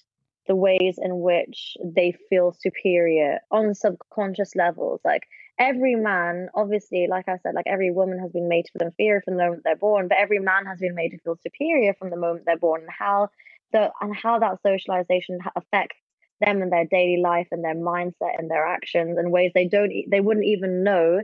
[0.46, 5.00] the ways in which they feel superior on subconscious levels.
[5.04, 5.22] Like
[5.58, 9.22] every man, obviously, like I said, like every woman has been made to feel inferior
[9.22, 12.10] from the moment they're born, but every man has been made to feel superior from
[12.10, 13.28] the moment they're born, and how
[13.72, 15.96] the and how that socialization affects
[16.40, 19.92] them and their daily life and their mindset and their actions in ways they don't
[20.08, 21.20] they wouldn't even know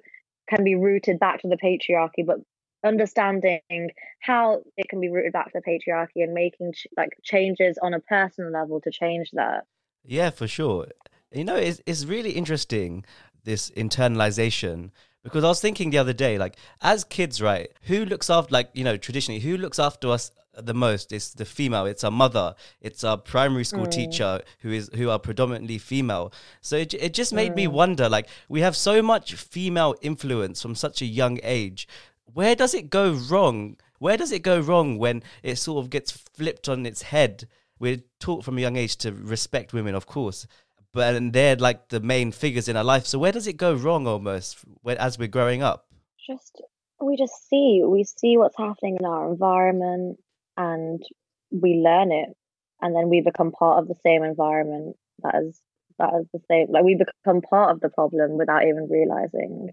[0.48, 2.38] can be rooted back to the patriarchy but
[2.84, 7.78] understanding how it can be rooted back to the patriarchy and making ch- like changes
[7.82, 9.64] on a personal level to change that.
[10.04, 10.86] Yeah, for sure.
[11.32, 13.04] You know, it's it's really interesting
[13.44, 14.90] this internalization
[15.26, 17.68] because I was thinking the other day, like as kids, right?
[17.82, 21.12] Who looks after, like you know, traditionally, who looks after us the most?
[21.12, 21.86] It's the female.
[21.86, 22.54] It's our mother.
[22.80, 23.90] It's our primary school mm.
[23.90, 26.32] teacher who is who are predominantly female.
[26.60, 27.56] So it it just made mm.
[27.56, 31.88] me wonder, like we have so much female influence from such a young age
[32.32, 33.76] where does it go wrong?
[33.98, 37.48] Where does it go wrong when it sort of gets flipped on its head?
[37.78, 40.46] We're taught from a young age to respect women, of course,
[40.92, 43.06] but and they're like the main figures in our life.
[43.06, 45.86] So where does it go wrong almost when, as we're growing up?
[46.26, 46.62] Just
[47.00, 50.18] we just see we see what's happening in our environment
[50.56, 51.02] and
[51.50, 52.30] we learn it
[52.80, 55.60] and then we become part of the same environment that is
[55.98, 59.70] that is the same like we become part of the problem without even realizing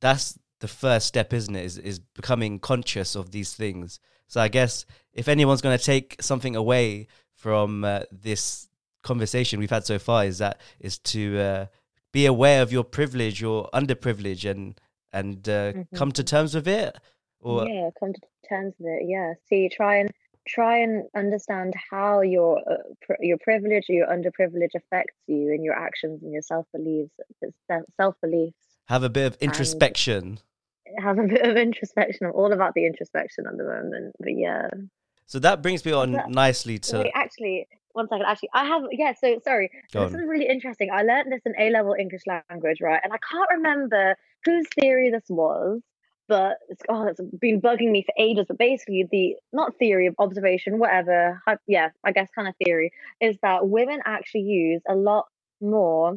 [0.00, 1.64] that's the first step, isn't it?
[1.64, 4.00] Is is becoming conscious of these things.
[4.26, 8.68] So I guess if anyone's going to take something away from uh, this
[9.02, 11.66] conversation we've had so far, is that is to uh,
[12.12, 14.78] be aware of your privilege or underprivilege and
[15.12, 15.96] and uh, mm-hmm.
[15.96, 16.96] come to terms with it.
[17.40, 19.08] Or yeah, come to terms with it.
[19.08, 19.34] Yeah.
[19.48, 20.10] See, try and
[20.46, 25.64] try and understand how your uh, pr- your privilege or your underprivilege affects you and
[25.64, 27.12] your actions and your self beliefs,
[27.96, 28.56] self beliefs.
[28.86, 30.40] Have a bit of introspection
[30.98, 32.26] have a bit of introspection.
[32.26, 34.14] I'm all about the introspection at the moment.
[34.18, 34.68] But yeah.
[35.26, 36.98] So that brings me on that, nicely to.
[37.00, 38.26] Wait, actually, one second.
[38.26, 38.82] Actually, I have.
[38.92, 39.12] Yeah.
[39.14, 39.70] So sorry.
[39.92, 40.20] Go this on.
[40.20, 40.90] is really interesting.
[40.92, 43.00] I learned this in A level English language, right?
[43.02, 45.80] And I can't remember whose theory this was,
[46.28, 48.46] but it's, oh, it's been bugging me for ages.
[48.48, 51.42] But basically, the not theory of observation, whatever.
[51.66, 55.26] Yeah, I guess kind of theory is that women actually use a lot
[55.60, 56.16] more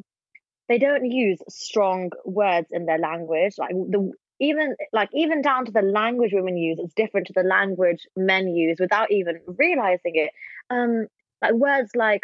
[0.72, 4.12] they don't use strong words in their language like the
[4.42, 8.50] even like even down to the language women use it's different to the language men
[8.50, 10.32] use without even realizing it
[10.70, 11.08] um
[11.42, 12.24] like words like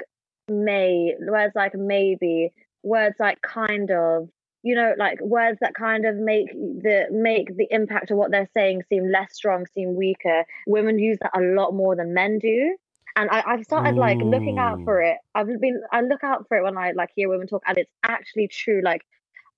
[0.49, 2.51] may words like maybe
[2.83, 4.27] words like kind of
[4.63, 8.49] you know like words that kind of make the make the impact of what they're
[8.53, 12.75] saying seem less strong seem weaker women use that a lot more than men do
[13.17, 15.17] and I, I've started like looking out for it.
[15.33, 17.91] I've been I look out for it when I like hear women talk, and it's
[18.03, 18.81] actually true.
[18.83, 19.01] Like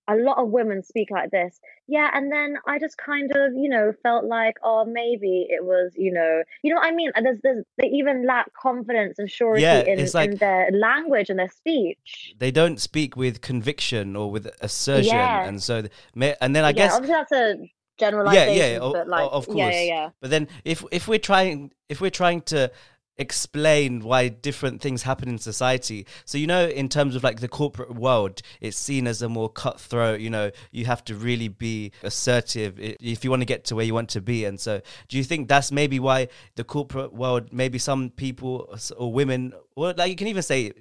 [0.10, 1.60] a lot of women speak like this.
[1.88, 5.91] Yeah, and then I just kind of, you know, felt like, oh, maybe it was,
[5.95, 7.12] you know, you know what I mean.
[7.22, 11.38] There's, there's, they even lack confidence and surety Yeah, in, like- in their language and
[11.39, 12.34] their speech.
[12.38, 15.47] They don't speak with conviction or with assertion, Yeah.
[15.47, 15.84] and so
[16.16, 19.82] and then I yeah, guess obviously that's a generalization, o- but like, of yeah, yeah,
[19.82, 20.10] yeah.
[20.22, 22.72] But then if if we're trying if we're trying to
[23.20, 26.07] explain why different things happen in society.
[26.26, 29.49] So you know in terms of like the corporate world, it's seen as a more
[29.49, 33.76] cutthroat, you know, you have to really be assertive if you want to get to
[33.76, 34.45] where you want to be.
[34.45, 39.11] And so do you think that's maybe why the corporate world maybe some people or
[39.13, 40.72] women or like you can even say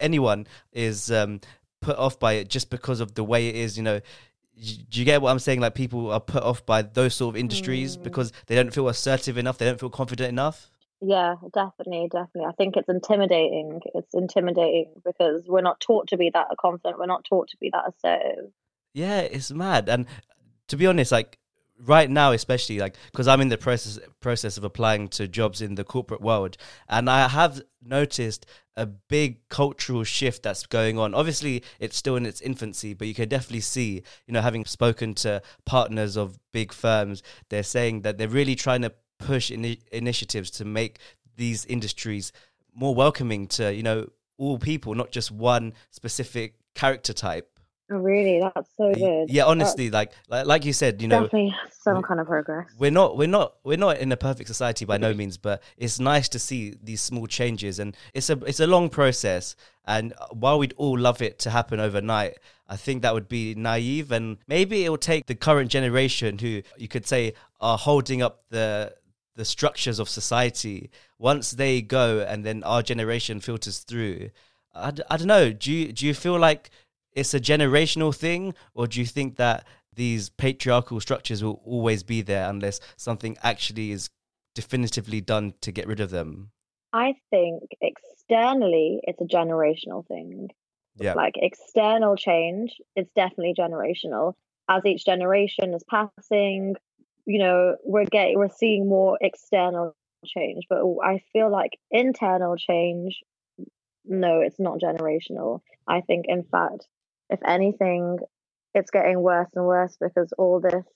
[0.00, 1.40] anyone is um
[1.80, 4.00] put off by it just because of the way it is, you know,
[4.90, 5.60] do you get what I'm saying?
[5.60, 8.02] Like people are put off by those sort of industries Mm.
[8.02, 10.70] because they don't feel assertive enough, they don't feel confident enough.
[11.00, 12.46] Yeah, definitely, definitely.
[12.46, 13.80] I think it's intimidating.
[13.94, 16.98] It's intimidating because we're not taught to be that confident.
[16.98, 18.50] We're not taught to be that assertive.
[18.94, 19.88] Yeah, it's mad.
[19.88, 20.06] And
[20.68, 21.38] to be honest, like
[21.84, 25.76] right now, especially like because I'm in the process process of applying to jobs in
[25.76, 26.56] the corporate world,
[26.88, 28.46] and I have noticed
[28.76, 31.14] a big cultural shift that's going on.
[31.14, 35.14] Obviously, it's still in its infancy, but you can definitely see, you know, having spoken
[35.14, 40.50] to partners of big firms, they're saying that they're really trying to push ini initiatives
[40.52, 40.98] to make
[41.36, 42.32] these industries
[42.74, 44.08] more welcoming to, you know,
[44.38, 47.58] all people, not just one specific character type.
[47.90, 48.38] Oh, really?
[48.38, 49.30] That's so good.
[49.30, 52.66] Yeah, honestly, like, like like you said, you know, definitely some kind of progress.
[52.78, 55.18] we're not we're not we're not in a perfect society by no mm-hmm.
[55.18, 58.90] means, but it's nice to see these small changes, and it's a it's a long
[58.90, 59.56] process.
[59.86, 62.36] And while we'd all love it to happen overnight,
[62.68, 66.60] I think that would be naive, and maybe it will take the current generation who
[66.76, 68.92] you could say are holding up the
[69.38, 70.90] the structures of society.
[71.16, 74.30] Once they go, and then our generation filters through.
[74.74, 75.52] I, d- I don't know.
[75.52, 76.70] Do you do you feel like
[77.12, 79.64] it's a generational thing, or do you think that
[79.94, 84.10] these patriarchal structures will always be there unless something actually is
[84.54, 86.50] definitively done to get rid of them?
[86.92, 90.50] I think externally, it's a generational thing.
[90.96, 91.14] Yeah.
[91.14, 94.34] Like external change, it's definitely generational.
[94.68, 96.74] As each generation is passing,
[97.28, 99.94] you know, we're getting we're seeing more external
[100.26, 100.64] change.
[100.70, 103.20] But I feel like internal change,
[104.06, 105.60] no, it's not generational.
[105.86, 106.88] I think, in fact,
[107.28, 108.16] if anything,
[108.72, 110.86] it's getting worse and worse because all this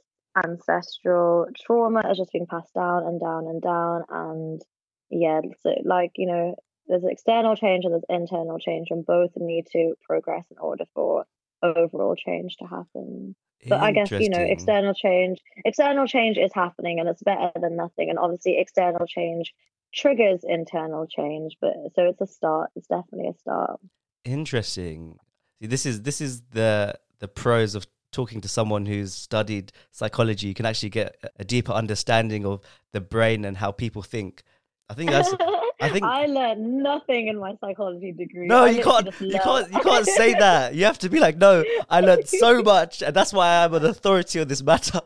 [0.42, 4.04] ancestral trauma is just being passed down and down and down.
[4.08, 4.62] And
[5.10, 6.54] yeah, so like, you know,
[6.86, 11.26] there's external change and there's internal change, and both need to progress in order for
[11.62, 13.36] overall change to happen.
[13.68, 17.76] But I guess, you know, external change, external change is happening and it's better than
[17.76, 18.10] nothing.
[18.10, 19.54] And obviously, external change
[19.94, 21.56] triggers internal change.
[21.60, 22.70] But so it's a start.
[22.74, 23.80] It's definitely a start.
[24.24, 25.18] Interesting.
[25.60, 30.48] See, this is this is the the pros of talking to someone who's studied psychology.
[30.48, 32.60] You can actually get a deeper understanding of
[32.92, 34.42] the brain and how people think.
[34.90, 35.32] I think that's
[35.80, 38.46] I think- I learned nothing in my psychology degree.
[38.46, 39.08] no, I you can't.
[39.20, 39.72] You can't.
[39.72, 40.74] You can't say that.
[40.74, 43.84] You have to be like, no, I learned so much, and that's why I'm an
[43.84, 45.00] authority on this matter.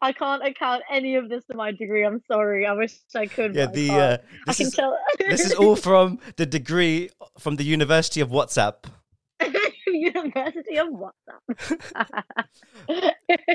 [0.00, 2.04] I can't account any of this to my degree.
[2.04, 2.66] I'm sorry.
[2.66, 3.54] I wish I could.
[3.54, 4.16] yeah, the uh,
[4.48, 4.98] I this can is tell.
[5.18, 8.84] this is all from the degree from the University of WhatsApp.
[9.86, 11.42] University of WhatsApp.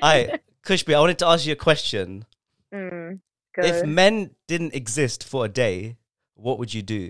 [0.01, 2.25] I Khushbu, I wanted to ask you a question.
[2.73, 3.19] Mm.
[3.57, 5.97] If men didn't exist for a day,
[6.35, 7.09] what would you do?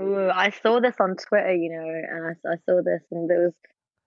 [0.00, 3.44] Ooh, I saw this on Twitter, you know, and I, I saw this, and there
[3.44, 3.52] was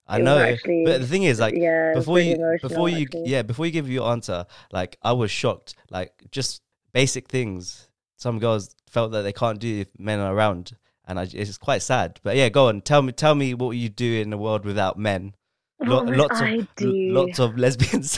[0.06, 3.22] I was know, actually- but the thing is, like, yeah, before you, before you, actually.
[3.26, 5.74] yeah, before you give your answer, like, I was shocked.
[5.90, 6.62] Like, just
[6.92, 7.88] basic things.
[8.16, 10.76] Some girls felt that they can't do if men are around,
[11.06, 12.20] and I, it's quite sad.
[12.22, 12.80] But yeah, go on.
[12.82, 15.34] Tell me, tell me what you do in a world without men.
[15.80, 16.92] Lo- lots of, I l- do?
[17.10, 18.16] lots of lesbians.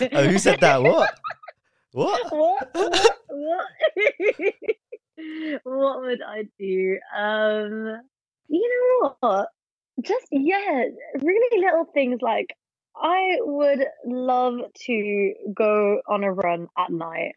[0.12, 0.82] oh, who said that?
[0.82, 1.18] What?
[1.92, 2.20] What?
[2.32, 2.70] what?
[2.72, 3.16] What?
[3.28, 3.66] What?
[5.64, 6.98] what would I do?
[7.16, 8.00] Um,
[8.48, 9.48] you know what?
[10.00, 10.84] Just yeah,
[11.20, 12.54] really little things like
[12.96, 14.54] I would love
[14.86, 17.34] to go on a run at night.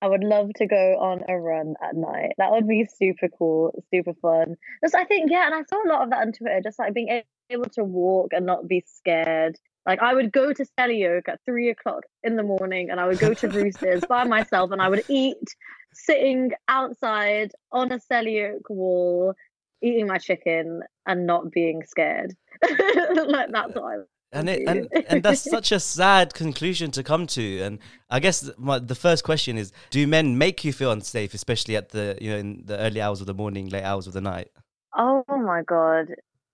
[0.00, 2.32] I would love to go on a run at night.
[2.38, 4.56] That would be super cool, super fun.
[4.82, 6.60] Just I think yeah, and I saw a lot of that on Twitter.
[6.62, 9.58] Just like being able to walk and not be scared.
[9.88, 13.18] Like I would go to Oak at three o'clock in the morning, and I would
[13.18, 15.48] go to Roosters by myself, and I would eat
[15.94, 19.34] sitting outside on a Oak wall,
[19.80, 22.36] eating my chicken and not being scared.
[22.62, 23.96] like that's what I
[24.30, 27.60] and it and and that's such a sad conclusion to come to.
[27.60, 27.78] And
[28.10, 31.90] i guess my, the first question is do men make you feel unsafe especially at
[31.90, 34.50] the you know in the early hours of the morning late hours of the night?
[34.94, 36.08] Oh my god.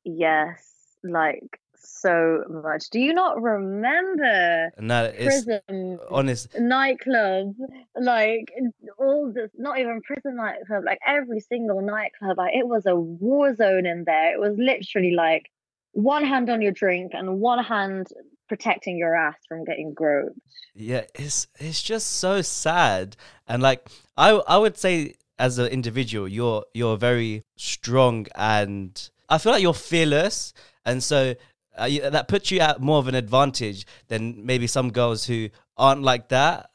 [0.05, 0.71] Yes.
[1.03, 2.91] Like so much.
[2.91, 6.53] Do you not remember no it's Prism honest.
[6.55, 7.55] nightclubs?
[8.01, 8.53] Like
[8.99, 13.55] all this not even Prism nightclub like every single nightclub like, it was a war
[13.55, 14.35] zone in there.
[14.35, 15.51] It was literally like
[15.93, 18.09] one hand on your drink and one hand
[18.49, 20.39] protecting your ass from getting groped.
[20.75, 23.17] Yeah, it's it's just so sad.
[23.47, 29.39] And like I I would say as an individual, you're you're very strong and I
[29.39, 30.53] feel like you're fearless.
[30.85, 31.35] And so
[31.77, 36.03] uh, that puts you at more of an advantage than maybe some girls who aren't
[36.03, 36.71] like that.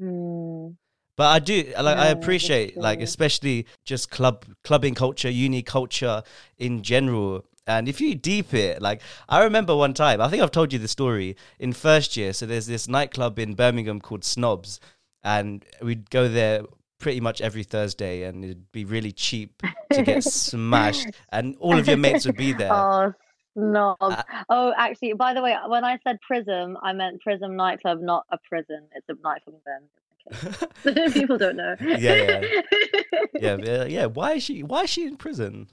[0.00, 0.76] Mm.
[1.16, 6.22] But I do like yeah, I appreciate like especially just club clubbing culture, uni culture
[6.56, 10.50] in general and if you deep it, like I remember one time, I think I've
[10.50, 12.32] told you the story in first year.
[12.32, 14.80] So there's this nightclub in Birmingham called Snobs,
[15.22, 16.62] and we'd go there
[16.98, 21.86] pretty much every Thursday, and it'd be really cheap to get smashed, and all of
[21.86, 22.72] your mates would be there.
[22.72, 23.14] Oh,
[23.54, 23.98] Snobs.
[24.00, 28.26] Uh, oh, actually, by the way, when I said Prism, I meant Prism nightclub, not
[28.30, 28.86] a prison.
[28.94, 29.90] It's a nightclub in Birmingham.
[31.12, 31.76] People don't know.
[31.80, 32.42] yeah,
[33.34, 34.06] yeah, yeah, yeah.
[34.06, 34.62] Why is she?
[34.62, 35.68] Why is she in prison?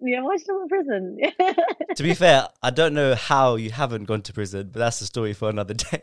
[0.00, 1.18] Yeah, why still in prison?
[1.96, 5.06] to be fair, I don't know how you haven't gone to prison, but that's a
[5.06, 6.02] story for another day.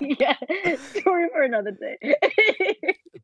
[0.00, 0.34] yeah,
[0.76, 2.16] story for another day.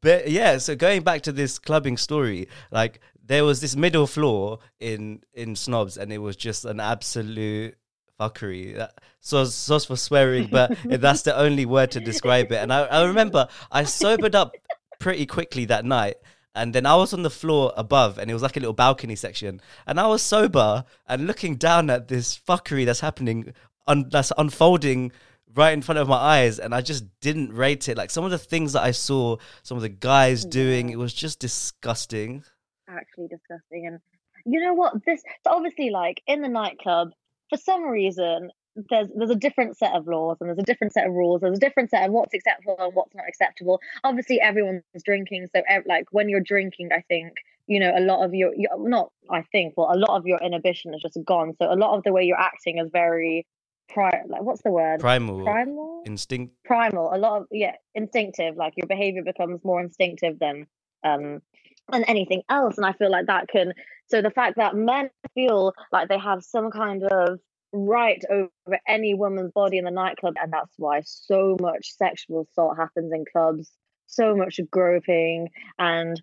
[0.01, 3.01] but yeah, so going back to this clubbing story, like
[3.31, 7.77] there was this middle floor in in Snobs, and it was just an absolute
[8.19, 8.89] fuckery.
[9.21, 12.57] So sauce for swearing, but that's the only word to describe it.
[12.57, 14.57] And I, I remember I sobered up
[14.99, 16.17] pretty quickly that night
[16.57, 19.15] and then I was on the floor above, and it was like a little balcony
[19.15, 19.61] section.
[19.87, 23.55] And I was sober and looking down at this fuckery that's happening,
[23.87, 25.13] un- that's unfolding
[25.55, 26.59] right in front of my eyes.
[26.59, 27.97] And I just didn't rate it.
[27.97, 31.15] Like some of the things that I saw, some of the guys doing, it was
[31.15, 32.43] just disgusting.
[32.91, 33.87] Actually disgusting.
[33.87, 34.01] And
[34.45, 35.05] you know what?
[35.05, 37.11] This, so obviously, like in the nightclub,
[37.49, 38.51] for some reason,
[38.89, 41.41] there's there's a different set of laws and there's a different set of rules.
[41.41, 43.81] There's a different set of what's acceptable and what's not acceptable.
[44.05, 47.35] Obviously, everyone's drinking, so like when you're drinking, I think
[47.67, 50.39] you know a lot of your, your not I think well a lot of your
[50.39, 51.55] inhibition is just gone.
[51.61, 53.47] So a lot of the way you're acting is very
[53.89, 58.75] pri like what's the word primal primal instinct primal a lot of yeah instinctive like
[58.77, 60.67] your behavior becomes more instinctive than
[61.03, 61.43] um
[61.93, 63.73] than anything else and i feel like that can
[64.09, 67.39] so the fact that men feel like they have some kind of
[67.73, 72.77] right over any woman's body in the nightclub and that's why so much sexual assault
[72.77, 73.71] happens in clubs
[74.07, 76.21] so much groping and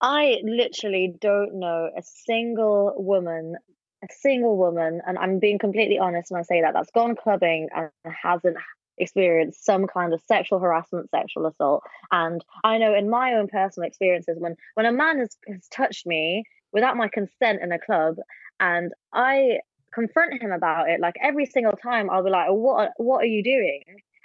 [0.00, 3.54] i literally don't know a single woman
[4.02, 7.68] a single woman and i'm being completely honest when i say that that's gone clubbing
[7.74, 8.56] and hasn't
[9.00, 11.82] experienced some kind of sexual harassment sexual assault.
[12.10, 16.06] And i know in my own personal experiences when when a man has, has touched
[16.06, 18.16] me without my consent in a club
[18.60, 19.58] and i
[19.92, 23.42] confront him about it like every single time i'll be like what what are you
[23.42, 23.82] doing?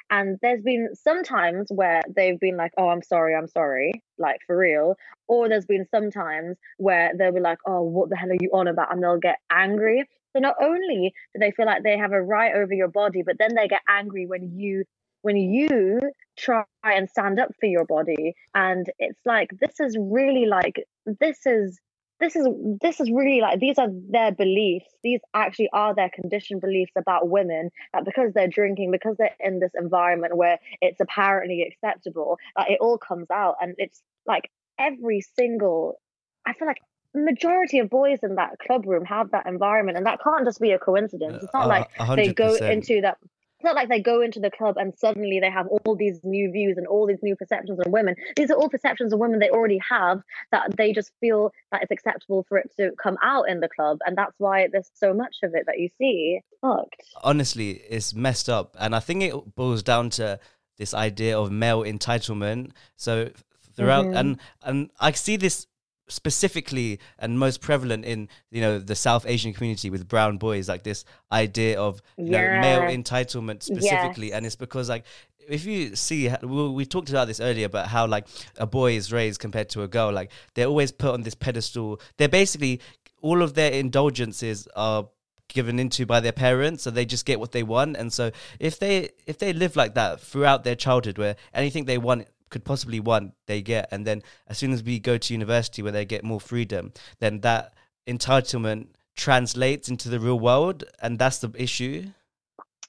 [0.10, 4.40] And there's been some times where they've been like oh i'm sorry i'm sorry like
[4.46, 4.96] for real.
[5.28, 8.52] Or there's been some times where they'll be like oh what the hell are you
[8.54, 8.92] on about?
[8.92, 10.04] And they'll get angry
[10.34, 13.38] so not only do they feel like they have a right over your body but
[13.38, 14.84] then they get angry when you
[15.24, 16.00] when you
[16.38, 18.36] try and stand up for your body.
[18.54, 21.80] And it's like this is really like this is
[22.20, 22.48] this is
[22.82, 24.86] this is really like these are their beliefs.
[25.02, 29.60] These actually are their conditioned beliefs about women that because they're drinking because they're in
[29.60, 33.56] this environment where it's apparently acceptable like it all comes out.
[33.62, 36.00] And it's like every single
[36.48, 36.82] i feel like
[37.14, 40.72] majority of boys in that club room have that environment and that can't just be
[40.72, 42.16] a coincidence it's not uh, like 100%.
[42.16, 43.18] they go into that
[43.64, 46.52] it's not like they go into the club and suddenly they have all these new
[46.52, 48.14] views and all these new perceptions on women.
[48.36, 51.92] These are all perceptions of women they already have that they just feel that it's
[51.92, 54.00] acceptable for it to come out in the club.
[54.06, 56.42] And that's why there's so much of it that you see.
[56.60, 57.06] Fucked.
[57.24, 58.76] Honestly, it's messed up.
[58.78, 60.42] And I think it boils down to
[60.78, 62.72] this idea of male entitlement.
[62.98, 63.30] So
[63.78, 64.18] throughout mm-hmm.
[64.18, 65.68] and and I see this
[66.08, 70.84] specifically and most prevalent in you know the South Asian community with brown boys, like
[70.84, 72.56] this idea of you yeah.
[72.56, 74.36] know male entitlement specifically, yes.
[74.36, 75.06] and it's because like
[75.48, 78.28] if you see we, we talked about this earlier about how like
[78.58, 82.00] a boy is raised compared to a girl like they're always put on this pedestal
[82.18, 82.80] they're basically
[83.22, 85.08] all of their indulgences are
[85.48, 88.80] given into by their parents so they just get what they want and so if
[88.80, 93.00] they if they live like that throughout their childhood where anything they want could possibly
[93.00, 96.24] want they get and then as soon as we go to university where they get
[96.24, 97.74] more freedom then that
[98.08, 102.06] entitlement translates into the real world, and that's the issue.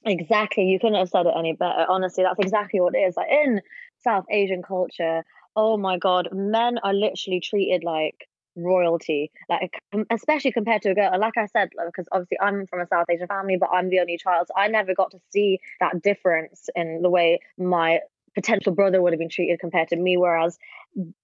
[0.03, 0.65] Exactly.
[0.65, 1.85] You couldn't have said it any better.
[1.87, 3.17] Honestly, that's exactly what it is.
[3.17, 3.61] Like in
[4.03, 5.23] South Asian culture,
[5.55, 11.11] oh my God, men are literally treated like royalty like especially compared to a girl
[11.19, 14.17] like i said because obviously i'm from a south asian family but i'm the only
[14.17, 17.99] child so i never got to see that difference in the way my
[18.35, 20.57] potential brother would have been treated compared to me whereas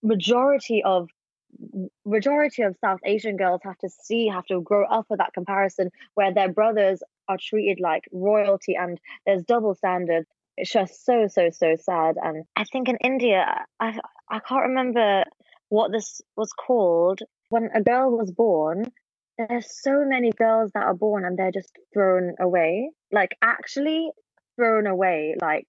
[0.01, 1.09] majority of
[2.05, 5.89] majority of south asian girls have to see have to grow up with that comparison
[6.13, 10.27] where their brothers are treated like royalty and there's double standards.
[10.57, 12.15] It's just so so so sad.
[12.21, 13.97] And i think in india i
[14.29, 15.23] i can't remember
[15.69, 17.21] what this was called.
[17.49, 18.91] When a girl was born
[19.37, 24.11] there's so many girls that are born and they're just thrown away like actually
[24.55, 25.67] thrown away like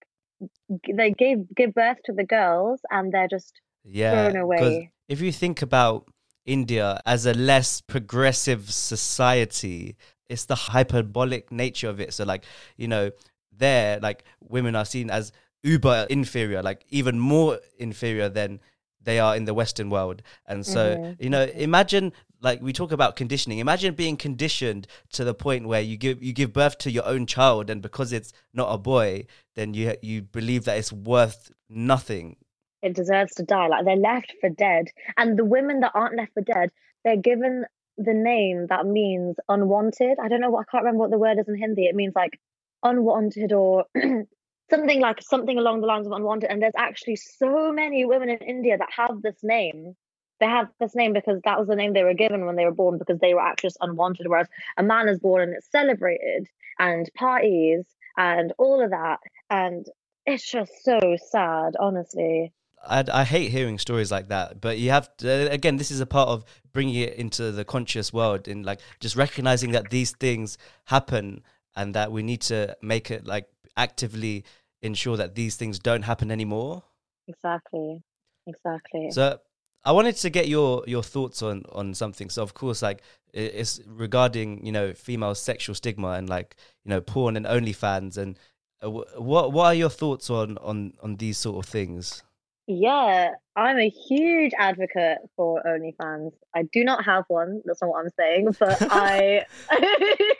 [0.92, 4.92] they gave give birth to the girls and they're just yeah, thrown away.
[5.08, 6.08] if you think about
[6.44, 9.96] india as a less progressive society
[10.32, 12.14] it's the hyperbolic nature of it.
[12.14, 12.44] So like
[12.76, 13.10] you know
[13.56, 15.30] there like women are seen as
[15.62, 18.58] uber inferior like even more inferior than
[19.04, 20.22] they are in the Western world.
[20.46, 21.22] And so, mm-hmm.
[21.22, 23.58] you know, imagine like we talk about conditioning.
[23.58, 27.26] Imagine being conditioned to the point where you give you give birth to your own
[27.26, 32.36] child, and because it's not a boy, then you you believe that it's worth nothing.
[32.82, 33.68] It deserves to die.
[33.68, 36.70] Like they're left for dead, and the women that aren't left for dead,
[37.04, 37.64] they're given
[37.98, 40.18] the name that means unwanted.
[40.22, 41.86] I don't know what I can't remember what the word is in Hindi.
[41.86, 42.40] It means like
[42.82, 43.84] unwanted or
[44.72, 48.38] something like something along the lines of unwanted and there's actually so many women in
[48.38, 49.94] india that have this name
[50.40, 52.72] they have this name because that was the name they were given when they were
[52.72, 54.48] born because they were actually just unwanted whereas
[54.78, 56.46] a man is born and it's celebrated
[56.78, 57.84] and parties
[58.16, 59.20] and all of that
[59.50, 59.86] and
[60.26, 60.98] it's just so
[61.30, 62.52] sad honestly
[62.84, 65.76] I, I hate hearing stories like that, but you have to, again.
[65.76, 69.70] This is a part of bringing it into the conscious world, in like just recognizing
[69.70, 71.44] that these things happen
[71.76, 73.46] and that we need to make it like
[73.76, 74.44] actively
[74.82, 76.82] ensure that these things don't happen anymore.
[77.28, 78.02] Exactly.
[78.46, 79.10] Exactly.
[79.10, 79.38] So
[79.84, 82.30] I wanted to get your your thoughts on on something.
[82.30, 83.02] So of course, like
[83.32, 88.38] it's regarding you know female sexual stigma and like you know porn and OnlyFans and
[88.84, 92.22] uh, what what are your thoughts on on on these sort of things?
[92.68, 96.32] Yeah, I'm a huge advocate for OnlyFans.
[96.54, 97.60] I do not have one.
[97.64, 99.44] That's not what I'm saying, but I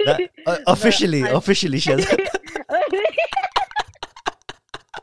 [0.07, 2.07] that, uh, officially, but officially, she has.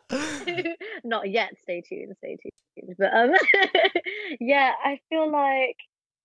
[1.03, 1.53] Not yet.
[1.61, 2.15] Stay tuned.
[2.17, 2.95] Stay tuned.
[2.97, 3.31] But um,
[4.39, 5.77] yeah, I feel like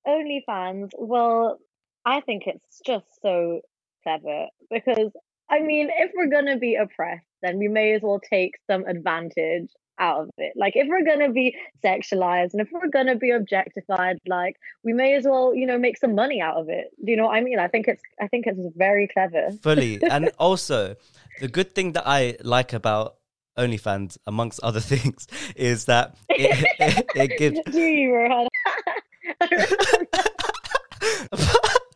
[0.06, 0.90] OnlyFans.
[0.98, 1.58] Well,
[2.04, 3.60] I think it's just so
[4.02, 5.10] clever because
[5.50, 9.70] I mean, if we're gonna be oppressed, then we may as well take some advantage
[9.98, 10.54] out of it.
[10.56, 15.14] Like if we're gonna be sexualized and if we're gonna be objectified, like we may
[15.14, 16.86] as well, you know, make some money out of it.
[17.04, 17.58] Do you know what I mean?
[17.58, 19.52] I think it's I think it's very clever.
[19.62, 20.02] Fully.
[20.02, 20.96] and also
[21.40, 23.16] the good thing that I like about
[23.56, 25.26] OnlyFans, amongst other things,
[25.56, 27.60] is that it, it, it gives.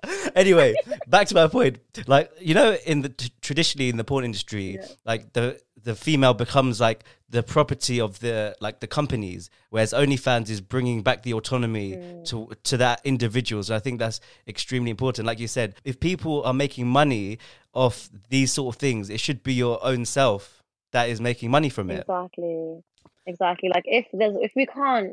[0.35, 0.75] anyway,
[1.07, 1.79] back to my point.
[2.07, 4.87] Like you know, in the t- traditionally in the porn industry, yeah.
[5.05, 10.49] like the the female becomes like the property of the like the companies, whereas OnlyFans
[10.49, 12.25] is bringing back the autonomy mm.
[12.27, 13.71] to to that individuals.
[13.71, 15.27] I think that's extremely important.
[15.27, 17.39] Like you said, if people are making money
[17.75, 20.58] off these sort of things, it should be your own self
[20.93, 22.01] that is making money from it.
[22.01, 22.81] Exactly.
[23.27, 23.69] Exactly.
[23.73, 25.13] Like if there's if we can't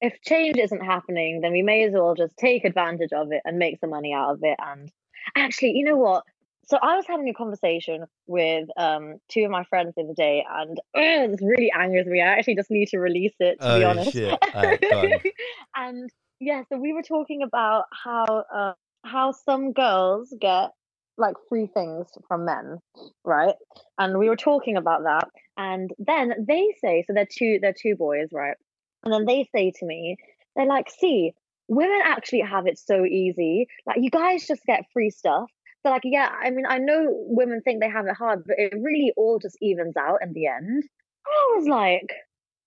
[0.00, 3.58] if change isn't happening, then we may as well just take advantage of it and
[3.58, 4.56] make some money out of it.
[4.58, 4.90] And
[5.36, 6.24] actually, you know what?
[6.66, 10.44] So I was having a conversation with um two of my friends the other day,
[10.48, 12.20] and uh, this really angers me.
[12.20, 14.14] I actually just need to release it to oh, be honest.
[14.54, 15.32] Right,
[15.76, 16.10] and
[16.40, 18.72] yeah, so we were talking about how uh,
[19.04, 20.70] how some girls get
[21.16, 22.78] like free things from men,
[23.24, 23.54] right?
[23.98, 27.96] And we were talking about that, and then they say, so they're two, they're two
[27.96, 28.56] boys, right?
[29.04, 30.16] And then they say to me,
[30.56, 31.32] they're like, "See,
[31.68, 33.66] women actually have it so easy.
[33.86, 35.50] Like you guys just get free stuff."
[35.82, 38.72] So like, yeah, I mean, I know women think they have it hard, but it
[38.74, 40.84] really all just evens out in the end.
[41.26, 42.10] I was like,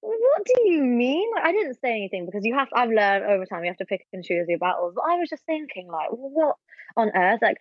[0.01, 1.29] what do you mean?
[1.41, 2.67] I didn't say anything because you have.
[2.73, 4.93] I've learned over time you have to pick and choose your battles.
[4.95, 6.55] But I was just thinking, like, what
[6.95, 7.39] on earth?
[7.41, 7.57] Like,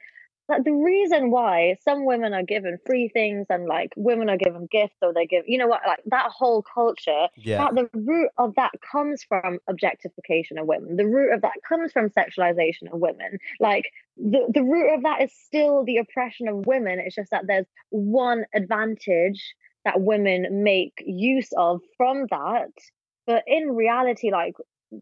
[0.49, 4.68] like the reason why some women are given free things and like women are given
[4.70, 7.59] gifts or they give you know what like that whole culture yeah.
[7.59, 10.97] that the root of that comes from objectification of women.
[10.97, 13.38] The root of that comes from sexualization of women.
[13.61, 13.86] Like
[14.16, 17.01] the, the root of that is still the oppression of women.
[17.01, 22.70] It's just that there's one advantage that women make use of from that.
[23.26, 24.55] But in reality like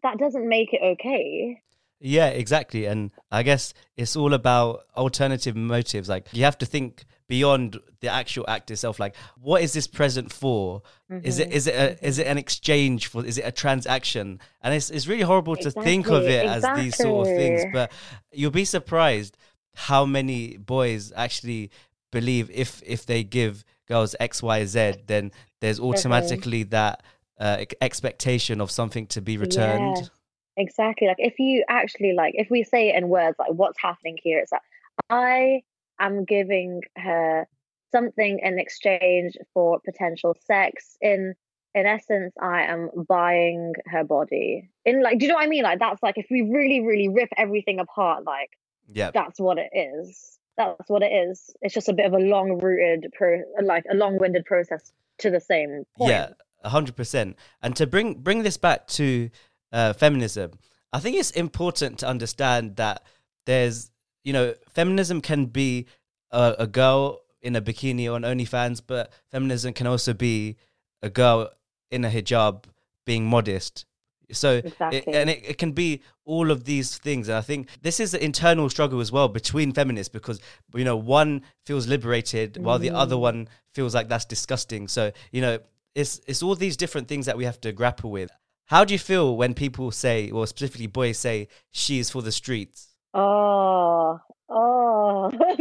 [0.03, 1.61] that doesn't make it okay
[2.01, 2.84] Yeah, exactly.
[2.86, 6.09] And I guess it's all about alternative motives.
[6.09, 9.01] Like you have to think beyond the actual act itself.
[9.01, 10.82] Like, what is this present for?
[11.11, 11.26] Mm-hmm.
[11.26, 13.24] Is it is it a, is it an exchange for?
[13.24, 14.40] Is it a transaction?
[14.62, 15.82] And it's it's really horrible exactly.
[15.82, 16.70] to think of it exactly.
[16.70, 17.64] as these sort of things.
[17.72, 17.92] But
[18.32, 19.36] you'll be surprised
[19.74, 21.70] how many boys actually
[22.12, 27.03] believe if if they give girls X Y Z, then there's automatically that
[27.38, 29.97] uh, expectation of something to be returned.
[29.99, 30.09] Yeah.
[30.57, 31.09] Exactly.
[31.09, 34.38] Like if you actually like if we say it in words like what's happening here,
[34.38, 34.62] it's like
[35.11, 35.62] I
[35.98, 37.46] am giving her
[37.92, 40.96] something in exchange for potential sex.
[41.00, 41.34] In
[41.74, 44.70] in essence, I am buying her body.
[44.84, 45.64] In like, do you know what I mean?
[45.64, 48.50] Like that's like if we really, really rip everything apart, like
[48.92, 50.38] yeah, that's what it is.
[50.57, 51.50] That's what it is.
[51.62, 55.30] It's just a bit of a long rooted pro like a long winded process to
[55.30, 56.11] the same point.
[56.11, 56.28] Yeah,
[56.64, 57.36] hundred percent.
[57.61, 59.30] And to bring bring this back to
[59.74, 60.52] uh, feminism,
[60.92, 63.02] I think it's important to understand that
[63.44, 63.90] there's,
[64.22, 65.86] you know, feminism can be
[66.30, 70.56] a, a girl in a bikini on OnlyFans, but feminism can also be
[71.02, 71.50] a girl
[71.90, 72.64] in a hijab
[73.04, 73.84] being modest.
[74.32, 74.98] So, exactly.
[74.98, 77.28] it, and it, it can be all of these things.
[77.28, 80.40] And I think this is an internal struggle as well between feminists because,
[80.74, 83.20] you know, one feels liberated while the other mm.
[83.20, 84.88] one feels like that's disgusting.
[84.88, 85.58] So, you know,
[85.94, 88.30] it's, it's all these different things that we have to grapple with.
[88.66, 92.32] How do you feel when people say, or specifically boys say, she is for the
[92.32, 92.94] streets?
[93.12, 95.30] Oh, oh.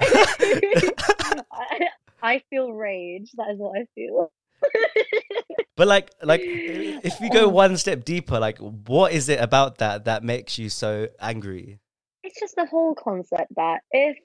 [0.00, 1.88] I,
[2.22, 3.32] I feel rage.
[3.36, 4.30] That is what I feel.
[5.76, 10.04] but like like if we go one step deeper like what is it about that
[10.04, 11.78] that makes you so angry
[12.22, 14.18] it's just the whole concept that if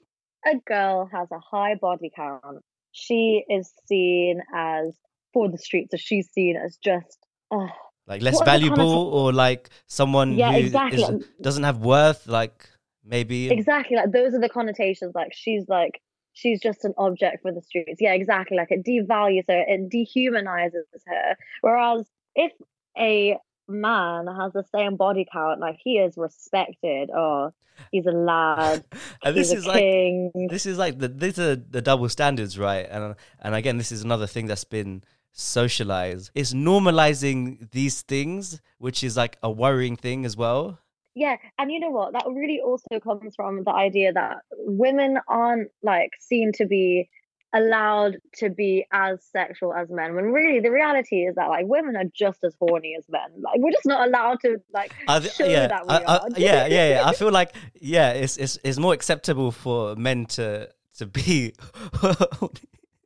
[0.46, 4.94] a girl has a high body count she is seen as
[5.32, 7.68] for the streets so she's seen as just uh,
[8.06, 11.02] like less valuable or like someone yeah, who exactly.
[11.02, 12.68] is, doesn't have worth like
[13.04, 13.50] maybe?
[13.50, 16.00] Exactly like those are the connotations like she's like
[16.32, 18.00] she's just an object for the streets.
[18.00, 21.36] Yeah exactly like it devalues her it dehumanizes her.
[21.62, 22.52] Whereas if
[22.96, 23.36] a
[23.68, 27.10] man has the same body count like he is respected.
[27.10, 27.52] Oh
[27.92, 28.82] he's a lad
[29.22, 30.32] and this is king.
[30.34, 32.86] like this is like the these are the double standards right?
[32.90, 35.02] And and again this is another thing that's been
[35.36, 36.30] socialize.
[36.34, 40.78] It's normalizing these things, which is like a worrying thing as well.
[41.14, 42.12] Yeah, and you know what?
[42.12, 47.08] That really also comes from the idea that women aren't like seen to be
[47.54, 51.96] allowed to be as sexual as men when really the reality is that like women
[51.96, 55.46] are just as horny as men like we're just not allowed to like th- show
[55.46, 56.28] yeah, that we I, I, are.
[56.36, 60.68] yeah yeah yeah i feel like yeah it's, it's it's more acceptable for men to
[60.98, 61.54] to be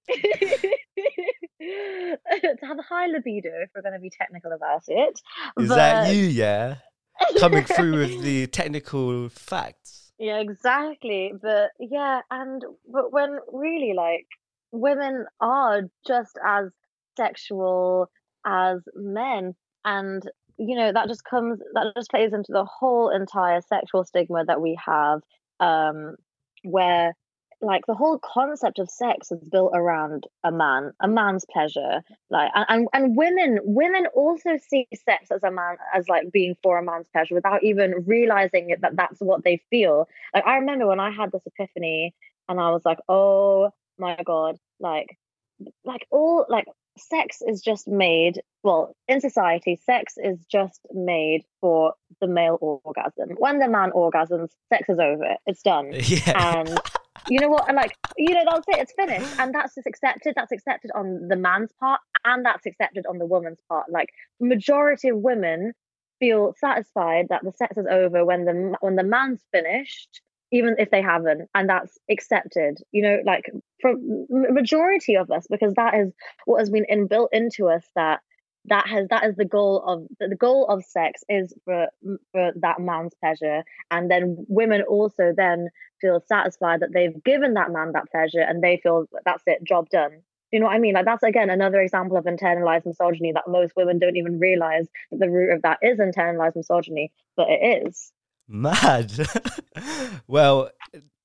[1.71, 5.21] to have a high libido, if we're going to be technical about it.
[5.59, 5.77] Is but...
[5.77, 6.77] that you, yeah?
[7.39, 10.13] Coming through with the technical facts.
[10.19, 11.33] Yeah, exactly.
[11.41, 14.27] But yeah, and but when really like
[14.73, 16.71] women are just as
[17.17, 18.11] sexual
[18.45, 19.55] as men,
[19.85, 20.23] and
[20.59, 24.61] you know that just comes that just plays into the whole entire sexual stigma that
[24.61, 25.21] we have,
[25.59, 26.17] um,
[26.65, 27.15] where
[27.63, 32.03] like the whole concept of sex is built around a man a man's pleasure.
[32.31, 36.79] Like and, and women women also see sex as a man as like being for
[36.79, 40.09] a man's pleasure without even realizing it, that that's what they feel.
[40.35, 42.15] Like i remember when i had this epiphany
[42.49, 45.19] and i was like oh my god like
[45.85, 46.67] like all like
[46.99, 53.31] sex is just made well in society sex is just made for the male orgasm.
[53.39, 55.37] When the man orgasms sex is over.
[55.47, 55.93] It's done.
[56.11, 56.57] Yeah.
[56.57, 56.81] and
[57.31, 57.69] you know what?
[57.69, 58.81] And like, you know, that's it.
[58.81, 60.35] It's finished, and that's just accepted.
[60.37, 63.91] That's accepted on the man's part, and that's accepted on the woman's part.
[63.91, 64.09] Like,
[64.41, 65.73] majority of women
[66.19, 70.21] feel satisfied that the sex is over when the when the man's finished,
[70.53, 72.79] even if they haven't, and that's accepted.
[72.91, 73.45] You know, like
[73.81, 73.95] for
[74.29, 76.13] majority of us, because that is
[76.47, 78.21] what has been inbuilt into us that
[78.67, 81.89] that has that is the goal of the goal of sex is for
[82.33, 83.65] for that man's pleasure.
[83.91, 85.69] And then women also then
[86.01, 89.89] feel satisfied that they've given that man that pleasure and they feel that's it job
[89.91, 90.23] done.
[90.53, 90.95] You know what i mean?
[90.95, 95.21] Like that's again another example of internalized misogyny that most women don't even realize that
[95.21, 98.13] the root of that is internalized misogyny but it is.
[98.49, 99.13] Mad.
[100.27, 100.71] Well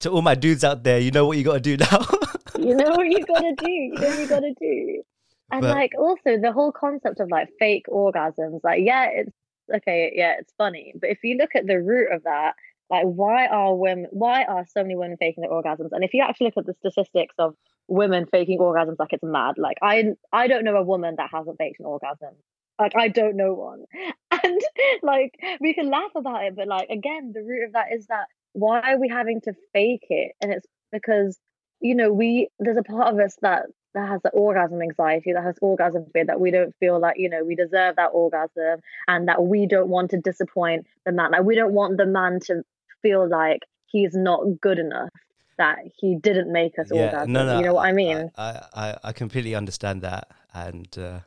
[0.01, 2.05] to all my dudes out there you know what you got to do now.
[2.57, 3.69] You know what you got to do.
[3.69, 5.03] You know what you got to do
[5.51, 9.31] and but, like also the whole concept of like fake orgasms, like yeah, it's
[9.73, 10.93] okay, yeah, it's funny.
[10.99, 12.55] But if you look at the root of that,
[12.89, 15.89] like why are women why are so many women faking their orgasms?
[15.91, 17.55] And if you actually look at the statistics of
[17.87, 21.57] women faking orgasms like it's mad, like I I don't know a woman that hasn't
[21.57, 22.35] faked an orgasm.
[22.79, 23.85] Like I don't know one.
[24.43, 24.61] And
[25.01, 28.25] like we can laugh about it, but like again, the root of that is that
[28.51, 30.33] why are we having to fake it?
[30.41, 31.39] And it's because
[31.79, 35.43] you know we there's a part of us that that has the orgasm anxiety, that
[35.43, 39.27] has orgasm fear, that we don't feel like, you know, we deserve that orgasm and
[39.27, 41.31] that we don't want to disappoint the man.
[41.31, 42.61] Like we don't want the man to
[43.01, 45.09] feel like he's not good enough,
[45.57, 47.33] that he didn't make us Yeah, orgasm.
[47.33, 48.29] no, no, you know what I mean?
[48.37, 51.19] I, I, I completely understand that, and uh,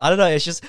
[0.00, 0.26] I don't know.
[0.26, 0.64] It's just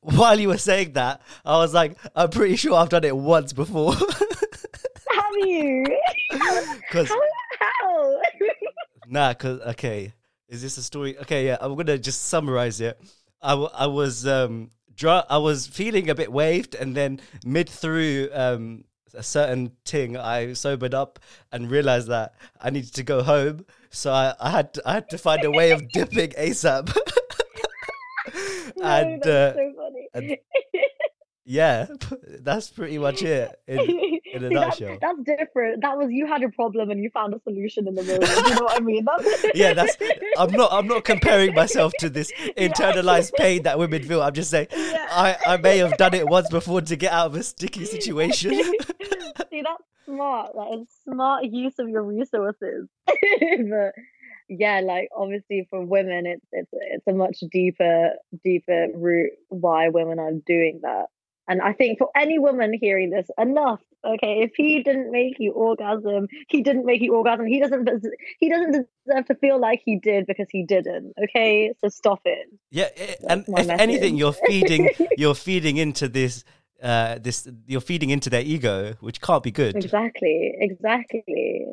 [0.00, 3.52] while you were saying that, I was like, I'm pretty sure I've done it once
[3.52, 3.94] before.
[5.10, 5.84] Have you?
[6.88, 7.20] Because how?
[7.58, 8.20] how?
[9.08, 10.12] nah, because okay,
[10.48, 11.18] is this a story?
[11.18, 13.00] Okay, yeah, I'm gonna just summarize it.
[13.42, 17.68] I, w- I was um dr- I was feeling a bit waved, and then mid
[17.68, 18.84] through um
[19.14, 21.18] a certain thing, I sobered up
[21.50, 23.64] and realized that I needed to go home.
[23.90, 26.94] So I, I had to, I had to find a way of dipping ASAP.
[28.76, 30.08] no, and that's uh, so funny.
[30.14, 30.36] and-
[31.44, 31.86] yeah,
[32.40, 33.58] that's pretty much it.
[33.68, 34.98] In, in a See, that's- nutshell.
[35.00, 35.82] That's, different.
[35.82, 38.22] That was you had a problem and you found a solution in the moment.
[38.48, 39.04] You know what I mean?
[39.04, 39.44] That's...
[39.54, 39.96] yeah, that's.
[40.38, 40.72] I'm not.
[40.72, 42.68] I'm not comparing myself to this Yeah.
[42.68, 44.22] internalized pain that women feel.
[44.22, 45.06] I'm just saying, Yeah.
[45.10, 48.52] I, I may have done it once before to get out of a sticky situation.
[48.52, 50.52] See, that's smart.
[50.54, 52.88] That is smart use of your resources.
[53.06, 53.92] but
[54.48, 58.10] yeah, like obviously for women, it's it's it's a much deeper
[58.44, 61.06] deeper root why women are doing that.
[61.48, 63.80] And I think for any woman hearing this, enough.
[64.04, 67.46] Okay, if he didn't make you orgasm, he didn't make you orgasm.
[67.46, 67.88] He doesn't.
[68.38, 71.12] He doesn't deserve to feel like he did because he didn't.
[71.24, 72.48] Okay, so stop it.
[72.70, 74.90] yeah, it- and if anything, you're feeding.
[75.18, 76.44] You're feeding into this.
[76.82, 79.74] Uh, this you're feeding into their ego, which can't be good.
[79.76, 80.54] Exactly.
[80.60, 81.64] Exactly.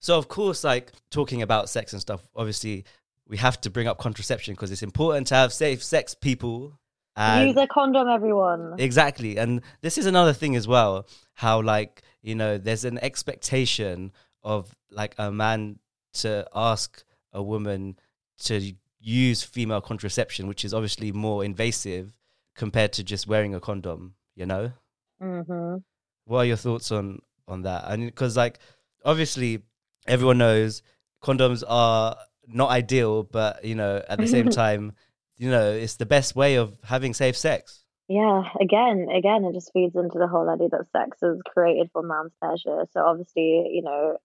[0.00, 2.84] So of course, like talking about sex and stuff, obviously
[3.26, 6.78] we have to bring up contraception because it's important to have safe sex, people.
[7.18, 8.76] And Use a condom, everyone.
[8.78, 9.36] Exactly.
[9.38, 14.12] And this is another thing as well how, like, you know, there's an expectation
[14.44, 15.80] of like a man
[16.14, 17.98] to ask a woman
[18.44, 22.16] to use female contraception, which is obviously more invasive
[22.54, 24.72] compared to just wearing a condom, you know?
[25.20, 25.76] hmm
[26.24, 27.84] What are your thoughts on on that?
[27.88, 28.60] And because like
[29.04, 29.62] obviously
[30.06, 30.82] everyone knows
[31.22, 32.16] condoms are
[32.46, 34.92] not ideal, but you know, at the same time,
[35.38, 37.84] you know, it's the best way of having safe sex.
[38.08, 42.02] Yeah, again, again, it just feeds into the whole idea that sex is created for
[42.02, 42.84] man's pleasure.
[42.92, 44.16] So obviously, you know,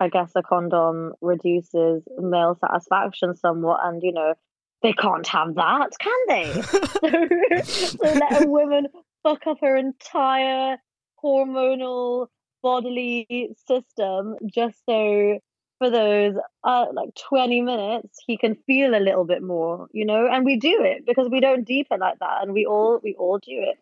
[0.00, 4.34] I guess a condom reduces male satisfaction somewhat, and you know,
[4.82, 6.52] they can't have that, can they?
[7.62, 8.86] so, so let a woman
[9.22, 10.78] fuck up her entire
[11.22, 12.28] hormonal
[12.62, 15.38] bodily system just so
[15.82, 20.28] for those uh, like 20 minutes he can feel a little bit more you know
[20.30, 23.38] and we do it because we don't deepen like that and we all we all
[23.38, 23.76] do it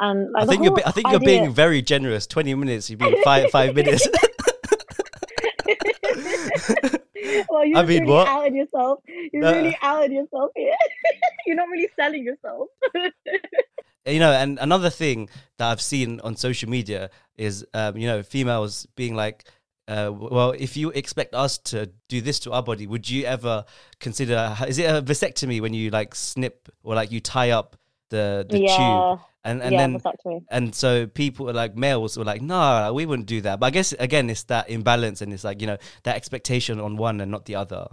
[0.00, 2.26] and like, I think you're I think you're being very generous.
[2.26, 4.08] Twenty minutes, you mean five five minutes.
[7.48, 8.52] well, you're I mean, really what?
[8.52, 9.00] yourself.
[9.32, 9.52] You're No.
[9.52, 10.74] really outing yourself here.
[11.46, 12.68] you're not really selling yourself.
[14.04, 15.28] you know, and another thing
[15.58, 19.44] that I've seen on social media is, um, you know, females being like,
[19.86, 23.64] uh, well, if you expect us to do this to our body, would you ever
[24.00, 24.56] consider?
[24.66, 27.76] Is it a vasectomy when you like snip or like you tie up
[28.10, 29.20] the the yeah, tube?
[29.44, 30.44] And and yeah, then vasectomy.
[30.50, 33.60] and so people are like males were like, no, we wouldn't do that.
[33.60, 36.96] But I guess again, it's that imbalance, and it's like you know that expectation on
[36.96, 37.86] one and not the other.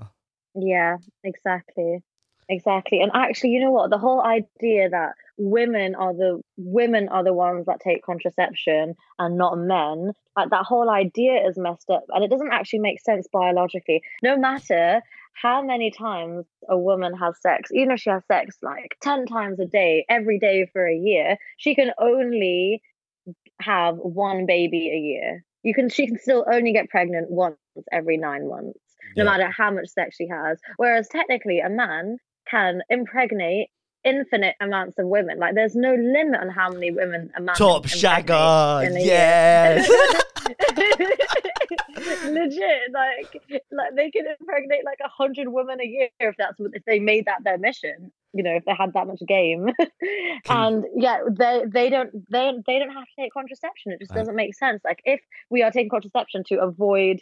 [0.56, 2.04] Yeah, exactly.
[2.52, 3.00] Exactly.
[3.02, 3.90] And actually, you know what?
[3.90, 9.38] The whole idea that women are the women are the ones that take contraception and
[9.38, 13.26] not men, like that whole idea is messed up and it doesn't actually make sense
[13.32, 14.02] biologically.
[14.22, 15.02] No matter
[15.42, 19.58] how many times a woman has sex, even if she has sex like 10 times
[19.62, 22.82] a day, every day for a year, she can only
[23.62, 25.46] have one baby a year.
[25.64, 27.56] You can she can still only get pregnant once
[27.94, 28.80] every 9 months
[29.16, 29.32] no Yeah.
[29.32, 30.60] matter how much sex she has.
[30.78, 32.18] Whereas technically, a man
[32.50, 33.68] can impregnate
[34.04, 35.38] infinite amounts of women.
[35.38, 39.06] Like there's no limit on how many women a man Top shagger, in a year.
[39.08, 39.88] yes.
[42.26, 46.72] Legit, like like they can impregnate like a hundred women a year if that's what
[46.74, 48.12] if they made that their mission.
[48.34, 49.70] You know, if they had that much game,
[50.50, 53.92] and yeah, they they don't they they don't have to take contraception.
[53.92, 54.18] It just Right.
[54.20, 54.82] doesn't make sense.
[54.84, 57.20] Like if we are taking contraception to avoid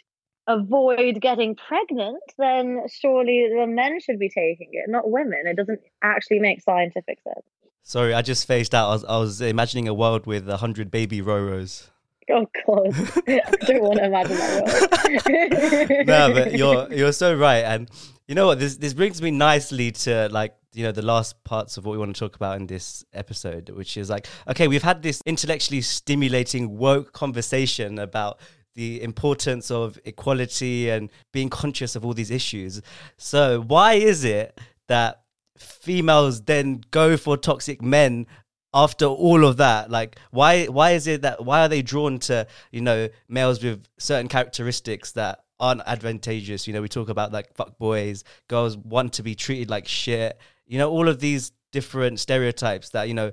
[0.54, 5.42] avoid getting pregnant, then surely the men should be taking it, not women.
[5.46, 7.46] It doesn't actually make scientific sense.
[7.82, 8.88] Sorry, I just phased out.
[8.88, 11.88] I was, I was imagining a world with a hundred baby Roros.
[12.30, 12.94] Oh god,
[13.28, 15.86] I don't want to imagine that.
[15.88, 16.06] World.
[16.06, 17.90] no, but you're you're so right, and
[18.28, 18.60] you know what?
[18.60, 21.98] This this brings me nicely to like you know the last parts of what we
[21.98, 25.80] want to talk about in this episode which is like okay we've had this intellectually
[25.80, 28.38] stimulating woke conversation about
[28.74, 32.80] the importance of equality and being conscious of all these issues.
[33.16, 34.58] So why is it
[34.88, 35.22] that
[35.58, 38.26] females then go for toxic men
[38.72, 39.90] after all of that?
[39.90, 43.84] Like why why is it that why are they drawn to you know males with
[43.98, 46.66] certain characteristics that aren't advantageous?
[46.66, 50.38] You know we talk about like fuck boys girls want to be treated like shit.
[50.66, 53.30] You know all of these different stereotypes that you know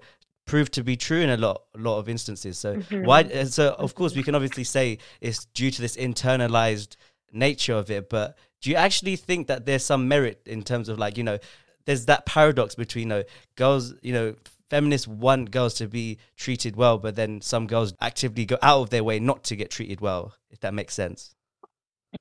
[0.47, 3.05] prove to be true in a lot a lot of instances so Mhm.
[3.05, 6.95] why so of course we can obviously say it's due to this internalized
[7.31, 10.97] nature of it but do you actually think that there's some merit in terms of
[10.97, 11.37] like you know
[11.85, 13.23] there's that paradox between you know
[13.55, 14.33] girls you know
[14.69, 18.89] feminists want girls to be treated well but then some girls actively go out of
[18.89, 21.35] their way not to get treated well if that makes sense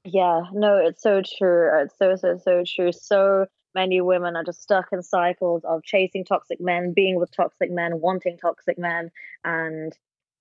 [0.05, 1.71] Yeah, no, it's so true.
[1.81, 2.93] It's so, so, so true.
[2.93, 3.47] So
[3.77, 8.01] many women are just stuck in cycles of chasing toxic men, being with toxic men,
[8.01, 9.11] wanting toxic men.
[9.45, 9.93] And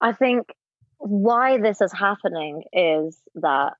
[0.01, 0.53] I think
[0.97, 3.73] why this is happening is that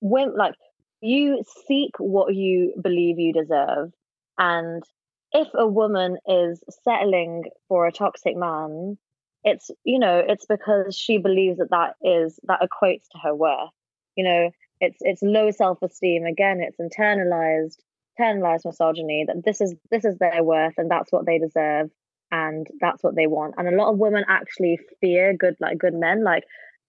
[0.00, 0.54] when, like,
[1.00, 3.92] you seek what you believe you deserve.
[4.38, 4.82] And
[5.32, 8.98] if a woman is settling for a toxic man,
[9.42, 13.70] it's, you know, it's because she believes that that is, that equates to her worth.
[14.16, 17.78] You know, it's it's low self-esteem again it's internalized
[18.18, 21.90] internalized misogyny that this is this is their worth and that's what they deserve
[22.30, 23.54] and that's what they want.
[23.58, 26.24] And a lot of women actually fear good like good men.
[26.24, 26.44] Like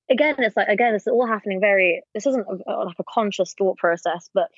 [0.10, 3.76] again it's like again it's all happening very this isn't a, like a conscious thought
[3.78, 4.50] process but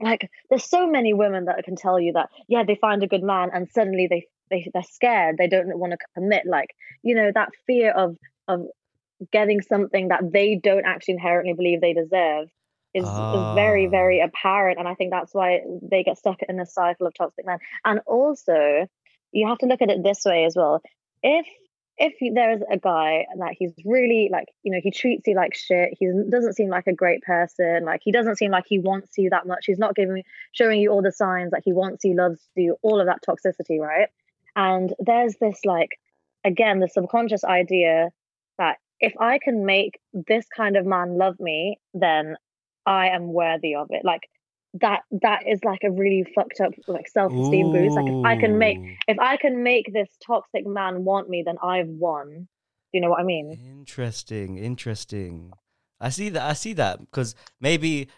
[0.00, 3.22] like there's so many women that can tell you that yeah they find a good
[3.22, 5.36] man and suddenly they they they're scared.
[5.38, 6.46] They don't want to commit.
[6.46, 8.66] Like you know that fear of of
[9.32, 12.48] getting something that they don't actually inherently believe they deserve
[12.94, 13.90] is, is very Ah.
[13.90, 17.46] very apparent and i think that's why they get stuck in a cycle of toxic
[17.46, 17.58] men.
[17.84, 18.86] And also
[19.32, 20.82] you have to look at it this way as well.
[21.22, 21.46] If
[21.98, 25.90] if there's a guy that he's really like you know he treats you like shit
[25.98, 29.28] he doesn't seem like a great person like he doesn't seem like he wants you
[29.30, 30.22] that much he's not giving
[30.52, 33.78] showing you all the signs that he wants you loves you all of that toxicity
[33.78, 34.08] right?
[34.56, 35.90] And there's this like
[36.44, 38.10] again the subconscious idea
[38.58, 42.36] that if I can make this kind of man love me, then
[42.86, 44.04] I am worthy of it.
[44.04, 44.22] Like
[44.80, 47.94] that that is like a really fucked up like self-esteem boost.
[47.94, 51.56] Like if I can make if I can make this toxic man want me, then
[51.62, 52.28] I've won.
[52.92, 53.58] Do you know what I mean?
[53.78, 55.52] Interesting, interesting.
[56.00, 56.42] I see that.
[56.42, 58.08] I see that because maybe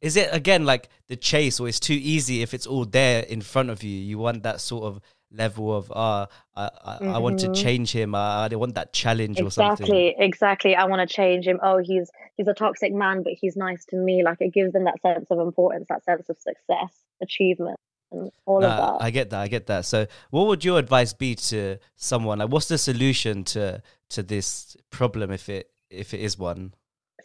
[0.00, 3.40] is it again like the chase, or it's too easy if it's all there in
[3.40, 3.90] front of you.
[3.90, 5.00] You want that sort of
[5.32, 7.54] level of ah, I, I, I want to Mhm.
[7.54, 8.14] change him.
[8.14, 9.84] I, I want that challenge or something.
[9.86, 10.76] Exactly, exactly.
[10.76, 11.58] I want to change him.
[11.62, 14.22] Oh, he's he's a toxic man, but he's nice to me.
[14.24, 17.78] Like it gives them that sense of importance, that sense of success, achievement,
[18.12, 18.96] and all of that.
[19.04, 19.40] I get that.
[19.40, 19.84] I get that.
[19.84, 22.38] So, what would your advice be to someone?
[22.38, 26.74] Like, what's the solution to to this problem if it if it is one?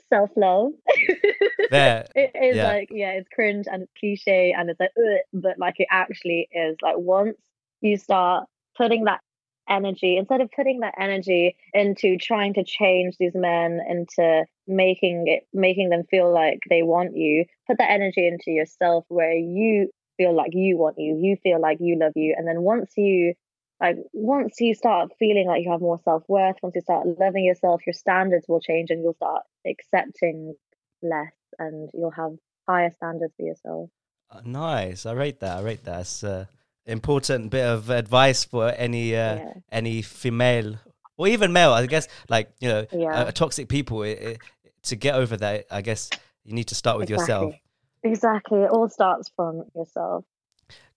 [0.10, 0.72] Self love.
[1.70, 2.68] There, It is Yeah.
[2.68, 4.92] like, yeah, it's cringe and it's cliche and it's like,
[5.32, 7.38] but like it actually is like once
[7.82, 8.46] you start
[8.78, 9.22] putting that
[9.70, 15.44] energy, instead of putting that energy into trying to change these men into making it,
[15.54, 20.36] making them feel like they want you, put that energy into yourself where you feel
[20.36, 22.36] like you want you, you feel like you love you.
[22.38, 23.34] And then once you,
[23.80, 27.46] like, once you start feeling like you have more self worth, once you start loving
[27.46, 30.54] yourself, your standards will change and you'll start accepting
[31.02, 32.34] less and you'll have
[32.68, 33.90] higher standards for yourself.
[34.30, 35.06] Uh, nice.
[35.06, 35.58] I rate that.
[35.58, 36.48] I rate that.
[36.92, 39.54] Important bit of advice for any uh, Yeah.
[39.72, 40.76] any female
[41.18, 41.72] or even male.
[41.74, 43.14] I guess like you know Yeah.
[43.16, 44.04] uh, toxic people.
[44.04, 44.38] It, it,
[44.84, 46.10] to get over that, I guess
[46.44, 47.54] you need to start with yourself.
[47.54, 48.12] Exactly.
[48.12, 48.60] Exactly.
[48.64, 50.26] It all starts from yourself.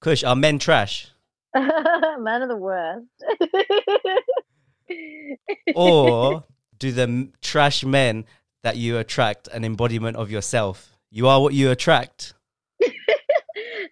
[0.01, 1.09] Khush, are men trash?
[1.55, 3.07] Men are the worst.
[5.74, 6.45] or
[6.78, 8.24] do the trash men
[8.62, 10.97] that you attract an embodiment of yourself?
[11.11, 12.34] You are what you attract.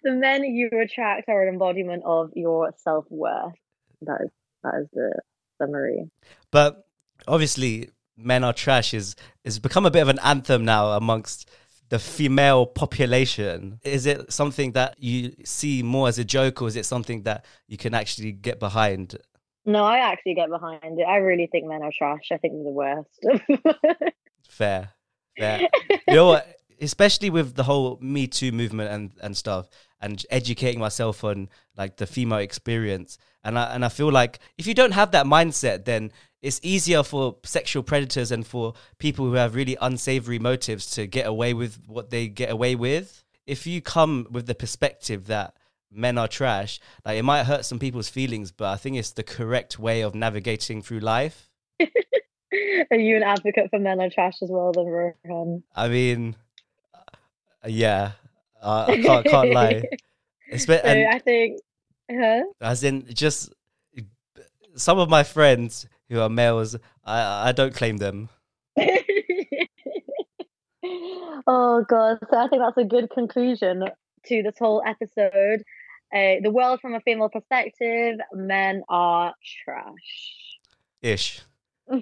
[0.03, 3.53] The men you attract are an embodiment of your self worth.
[4.01, 4.29] That is
[4.63, 5.19] that is the
[5.61, 6.09] summary.
[6.51, 6.85] But
[7.27, 11.49] obviously, men are trash is is become a bit of an anthem now amongst
[11.89, 13.79] the female population.
[13.83, 17.45] Is it something that you see more as a joke, or is it something that
[17.67, 19.17] you can actually get behind?
[19.65, 21.03] No, I actually get behind it.
[21.03, 22.29] I really think men are trash.
[22.31, 23.25] I think they're the worst.
[24.49, 24.89] Fair,
[25.37, 25.61] fair.
[26.07, 26.59] you know what?
[26.79, 29.67] Especially with the whole Me Too movement and, and stuff,
[30.03, 34.67] and educating myself on like the female experience, and I and I feel like if
[34.67, 36.11] you don't have that mindset, then
[36.43, 41.25] it's easier for sexual predators and for people who have really unsavory motives to get
[41.25, 43.23] away with what they get away with.
[43.47, 45.55] If you come with the perspective that
[45.89, 49.23] men are trash, like it might hurt some people's feelings, but I think it's the
[49.23, 51.49] correct way of navigating through life.
[52.91, 55.63] Are you an advocate for men are trash as well, then Rohan?
[55.75, 56.35] I mean,
[56.93, 58.11] uh, yeah,
[58.63, 59.83] uh, I can't, can't lie.
[60.47, 61.59] It's been, So and I think,
[62.11, 62.43] huh?
[62.61, 63.51] as in just
[64.75, 68.29] some of my friends who are males, I I don't claim them.
[71.47, 73.85] oh god so i think that's a good conclusion
[74.25, 75.63] to this whole episode
[76.13, 79.33] uh, the world from a female perspective men are
[79.63, 80.33] trash
[81.03, 81.41] Ish.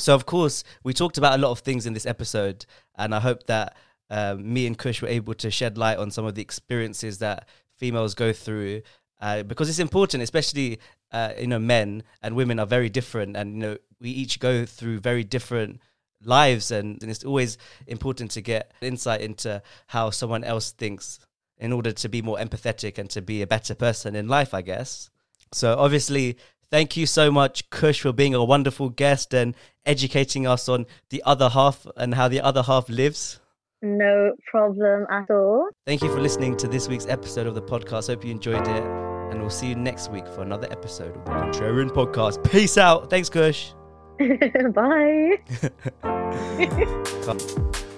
[0.00, 3.20] So of course, we talked about a lot of things in this episode, and I
[3.20, 3.76] hope that
[4.14, 7.48] um, me and Khush were able to shed light on some of the experiences that
[7.76, 8.82] females go through,
[9.20, 10.78] uh, because it's important, especially
[11.10, 14.64] uh, you know, men and women are very different, and you know, we each go
[14.64, 15.80] through very different
[16.22, 17.58] lives, and, and it's always
[17.88, 21.18] important to get insight into how someone else thinks
[21.58, 24.62] in order to be more empathetic and to be a better person in life, I
[24.62, 25.10] guess.
[25.52, 26.36] So obviously,
[26.70, 31.22] thank you so much, Khush, for being a wonderful guest and educating us on the
[31.24, 33.40] other half and how the other half lives.
[33.84, 38.06] No problem at all Thank you for listening to this week's episode of the podcast.
[38.06, 38.84] Hope you enjoyed it.
[39.30, 42.50] And we'll see you next week for another episode of the Contrarian Podcast.
[42.50, 43.10] Peace out.
[43.10, 43.74] Thanks, Khush.
[44.74, 45.38] bye.